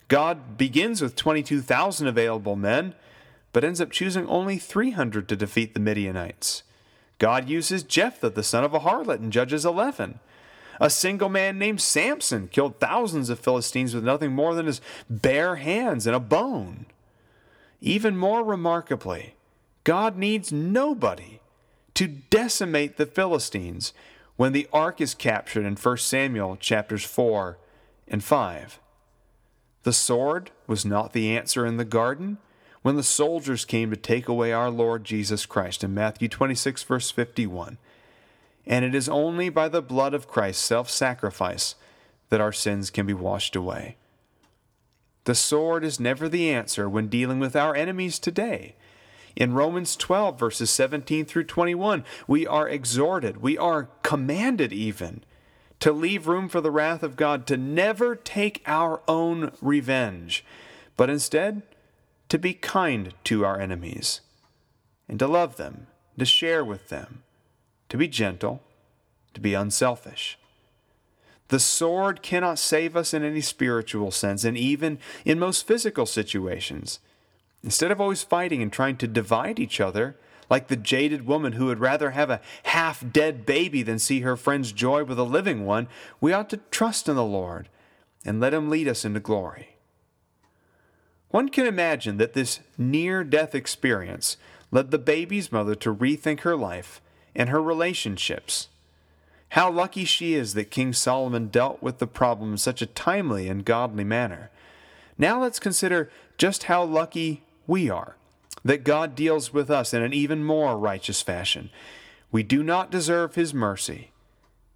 God 0.09 0.59
begins 0.59 1.01
with 1.01 1.17
22,000 1.17 2.07
available 2.07 2.57
men, 2.57 2.95
but 3.53 3.65
ends 3.65 3.81
up 3.81 3.91
choosing 3.91 4.27
only 4.27 4.59
300 4.59 5.29
to 5.29 5.37
defeat 5.37 5.75
the 5.75 5.81
Midianites. 5.81 6.63
God 7.19 7.49
uses 7.49 7.83
Jephthah, 7.83 8.31
the 8.31 8.43
son 8.43 8.65
of 8.65 8.73
a 8.73 8.81
harlot, 8.81 9.19
in 9.19 9.31
Judges 9.31 9.65
11. 9.65 10.21
A 10.81 10.89
single 10.89 11.29
man 11.29 11.59
named 11.59 11.81
Samson 11.81 12.49
killed 12.49 12.81
thousands 12.81 13.29
of 13.29 13.39
Philistines 13.39 13.95
with 13.95 14.03
nothing 14.03 14.33
more 14.33 14.55
than 14.55 14.67
his 14.67 14.81
bare 15.11 15.57
hands 15.57 16.07
and 16.07 16.17
a 16.17 16.21
bone. 16.21 16.87
Even 17.83 18.17
more 18.17 18.43
remarkably, 18.43 19.35
God 19.85 20.17
needs 20.17 20.51
nobody 20.51 21.41
to 21.95 22.07
decimate 22.09 22.97
the 22.97 23.07
Philistines 23.07 23.93
when 24.37 24.53
the 24.53 24.69
ark 24.73 25.03
is 25.03 25.15
captured 25.15 25.67
in 25.67 25.77
1 25.77 25.97
Samuel 25.99 26.57
chapters 26.57 27.05
4 27.05 27.59
and 28.09 28.25
5. 28.25 28.81
The 29.83 29.93
sword 29.93 30.51
was 30.67 30.87
not 30.87 31.13
the 31.13 31.37
answer 31.37 31.67
in 31.67 31.77
the 31.77 31.85
garden 31.85 32.39
when 32.83 32.97
the 32.97 33.03
soldiers 33.03 33.65
came 33.65 33.91
to 33.91 33.97
take 33.97 34.29
away 34.29 34.53
our 34.53 34.71
Lord 34.71 35.05
Jesus 35.05 35.47
Christ 35.47 35.85
in 35.85 35.95
Matthew 35.95 36.29
26, 36.29 36.83
verse 36.83 37.11
51. 37.11 37.79
And 38.67 38.85
it 38.85 38.95
is 38.95 39.09
only 39.09 39.49
by 39.49 39.69
the 39.69 39.83
blood 39.83 40.15
of 40.15 40.29
Christ's 40.29 40.65
self 40.65 40.89
sacrifice 40.89 41.75
that 42.31 42.41
our 42.41 42.53
sins 42.53 42.91
can 42.91 43.07
be 43.07 43.15
washed 43.15 43.57
away. 43.57 43.97
The 45.25 45.35
sword 45.35 45.85
is 45.85 46.01
never 46.01 46.29
the 46.29 46.51
answer 46.51 46.89
when 46.89 47.09
dealing 47.09 47.39
with 47.41 47.55
our 47.55 47.75
enemies 47.75 48.19
today. 48.19 48.77
In 49.37 49.55
Romans 49.55 49.97
12, 49.97 50.39
verses 50.39 50.71
17 50.71 51.25
through 51.25 51.45
21, 51.45 52.05
we 52.27 52.47
are 52.47 52.69
exhorted, 52.69 53.43
we 53.43 53.57
are 53.57 53.89
commanded 54.03 54.73
even 54.73 55.23
to 55.79 55.93
leave 55.93 56.27
room 56.27 56.49
for 56.49 56.61
the 56.61 56.71
wrath 56.71 57.03
of 57.03 57.17
God, 57.17 57.47
to 57.47 57.57
never 57.57 58.15
take 58.15 58.63
our 58.67 59.01
own 59.09 59.53
revenge, 59.63 60.45
but 60.97 61.09
instead 61.09 61.63
to 62.31 62.39
be 62.39 62.55
kind 62.55 63.13
to 63.25 63.45
our 63.45 63.61
enemies, 63.61 64.21
and 65.09 65.19
to 65.19 65.27
love 65.27 65.57
them, 65.57 65.89
to 66.19 66.25
share 66.25 66.65
with 66.65 66.89
them, 66.89 67.23
to 67.89 67.97
be 67.97 68.09
gentle, 68.09 68.63
to 69.35 69.41
be 69.41 69.53
unselfish. 69.53 70.39
The 71.49 71.59
sword 71.59 72.23
cannot 72.23 72.61
save 72.61 72.97
us 72.97 73.13
in 73.13 73.25
any 73.25 73.41
spiritual 73.41 74.13
sense, 74.13 74.45
and 74.45 74.57
even 74.57 74.99
in 75.25 75.41
most 75.41 75.67
physical 75.67 76.07
situations. 76.07 77.01
Instead 77.65 77.91
of 77.91 78.01
always 78.01 78.23
fighting 78.23 78.63
and 78.63 78.73
trying 78.73 78.97
to 78.99 79.09
divide 79.09 79.59
each 79.59 79.81
other, 79.81 80.17
like 80.49 80.69
the 80.69 80.77
jaded 80.77 81.27
woman 81.27 81.55
who 81.55 81.67
would 81.67 81.81
rather 81.81 82.11
have 82.11 82.31
a 82.31 82.41
half 82.63 83.05
dead 83.13 83.45
baby 83.45 83.83
than 83.83 83.99
see 83.99 84.21
her 84.21 84.37
friend's 84.37 84.71
joy 84.71 85.03
with 85.03 85.19
a 85.19 85.25
living 85.25 85.67
one, 85.67 85.89
we 86.21 86.33
ought 86.33 86.49
to 86.51 86.61
trust 86.71 87.09
in 87.09 87.17
the 87.17 87.25
Lord 87.25 87.69
and 88.25 88.39
let 88.39 88.55
Him 88.55 88.71
lead 88.71 88.87
us 88.87 89.05
into 89.05 89.19
glory. 89.19 89.70
One 91.31 91.49
can 91.49 91.67
imagine 91.67 92.17
that 92.17 92.33
this 92.33 92.61
near 92.77 93.23
death 93.25 93.55
experience 93.55 94.37
led 94.71 94.91
the 94.91 94.99
baby's 94.99 95.53
mother 95.53 95.75
to 95.77 95.95
rethink 95.95 96.41
her 96.41 96.57
life 96.57 97.01
and 97.35 97.49
her 97.49 97.63
relationships. 97.63 98.69
How 99.51 99.71
lucky 99.71 100.05
she 100.05 100.35
is 100.35 100.55
that 100.55 100.71
King 100.71 100.93
Solomon 100.93 101.49
dealt 101.49 101.83
with 101.83 101.99
the 101.99 102.07
problem 102.07 102.53
in 102.53 102.59
such 102.59 102.83
a 102.83 102.87
timely 102.87 103.49
and 103.49 103.65
godly 103.65 104.05
manner. 104.05 104.51
Now 105.19 105.41
let's 105.41 105.59
consider 105.59 106.11
just 106.39 106.65
how 106.65 106.85
lucky 106.85 107.43
we 107.67 107.91
are 107.91 108.17
that 108.65 108.85
God 108.85 109.15
deals 109.15 109.53
with 109.53 109.71
us 109.71 109.95
in 109.95 110.03
an 110.03 110.13
even 110.13 110.45
more 110.45 110.77
righteous 110.77 111.23
fashion. 111.23 111.71
We 112.31 112.43
do 112.43 112.63
not 112.63 112.91
deserve 112.91 113.35
His 113.35 113.55
mercy, 113.55 114.11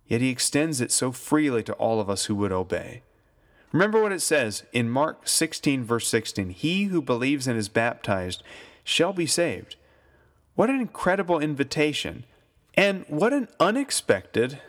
yet 0.06 0.20
He 0.20 0.30
extends 0.30 0.80
it 0.80 0.90
so 0.90 1.12
freely 1.12 1.62
to 1.64 1.72
all 1.74 2.00
of 2.00 2.08
us 2.08 2.26
who 2.26 2.34
would 2.36 2.52
obey. 2.52 3.02
Remember 3.74 4.00
what 4.00 4.12
it 4.12 4.22
says 4.22 4.62
in 4.72 4.88
Mark 4.88 5.26
16, 5.26 5.82
verse 5.82 6.06
16 6.06 6.50
He 6.50 6.84
who 6.84 7.02
believes 7.02 7.48
and 7.48 7.58
is 7.58 7.68
baptized 7.68 8.40
shall 8.84 9.12
be 9.12 9.26
saved. 9.26 9.74
What 10.54 10.70
an 10.70 10.80
incredible 10.80 11.40
invitation, 11.40 12.24
and 12.74 13.04
what 13.08 13.32
an 13.32 13.48
unexpected, 13.58 14.60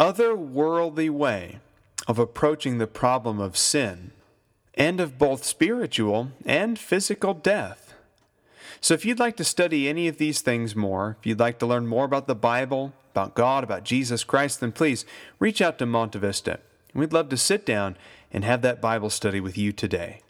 otherworldly 0.00 1.08
way 1.08 1.60
of 2.08 2.18
approaching 2.18 2.78
the 2.78 2.88
problem 2.88 3.38
of 3.38 3.56
sin 3.56 4.10
and 4.74 4.98
of 4.98 5.18
both 5.18 5.44
spiritual 5.44 6.32
and 6.44 6.80
physical 6.80 7.32
death. 7.32 7.94
So, 8.80 8.92
if 8.92 9.04
you'd 9.04 9.20
like 9.20 9.36
to 9.36 9.44
study 9.44 9.88
any 9.88 10.08
of 10.08 10.18
these 10.18 10.40
things 10.40 10.74
more, 10.74 11.16
if 11.20 11.26
you'd 11.26 11.38
like 11.38 11.60
to 11.60 11.66
learn 11.66 11.86
more 11.86 12.04
about 12.04 12.26
the 12.26 12.34
Bible, 12.34 12.92
about 13.12 13.36
God, 13.36 13.62
about 13.62 13.84
Jesus 13.84 14.24
Christ, 14.24 14.58
then 14.58 14.72
please 14.72 15.06
reach 15.38 15.62
out 15.62 15.78
to 15.78 15.86
Monte 15.86 16.18
Vista. 16.18 16.58
We'd 16.96 17.12
love 17.12 17.28
to 17.28 17.36
sit 17.36 17.66
down 17.66 17.96
and 18.32 18.44
have 18.44 18.62
that 18.62 18.80
Bible 18.80 19.10
study 19.10 19.40
with 19.40 19.56
you 19.56 19.72
today. 19.72 20.22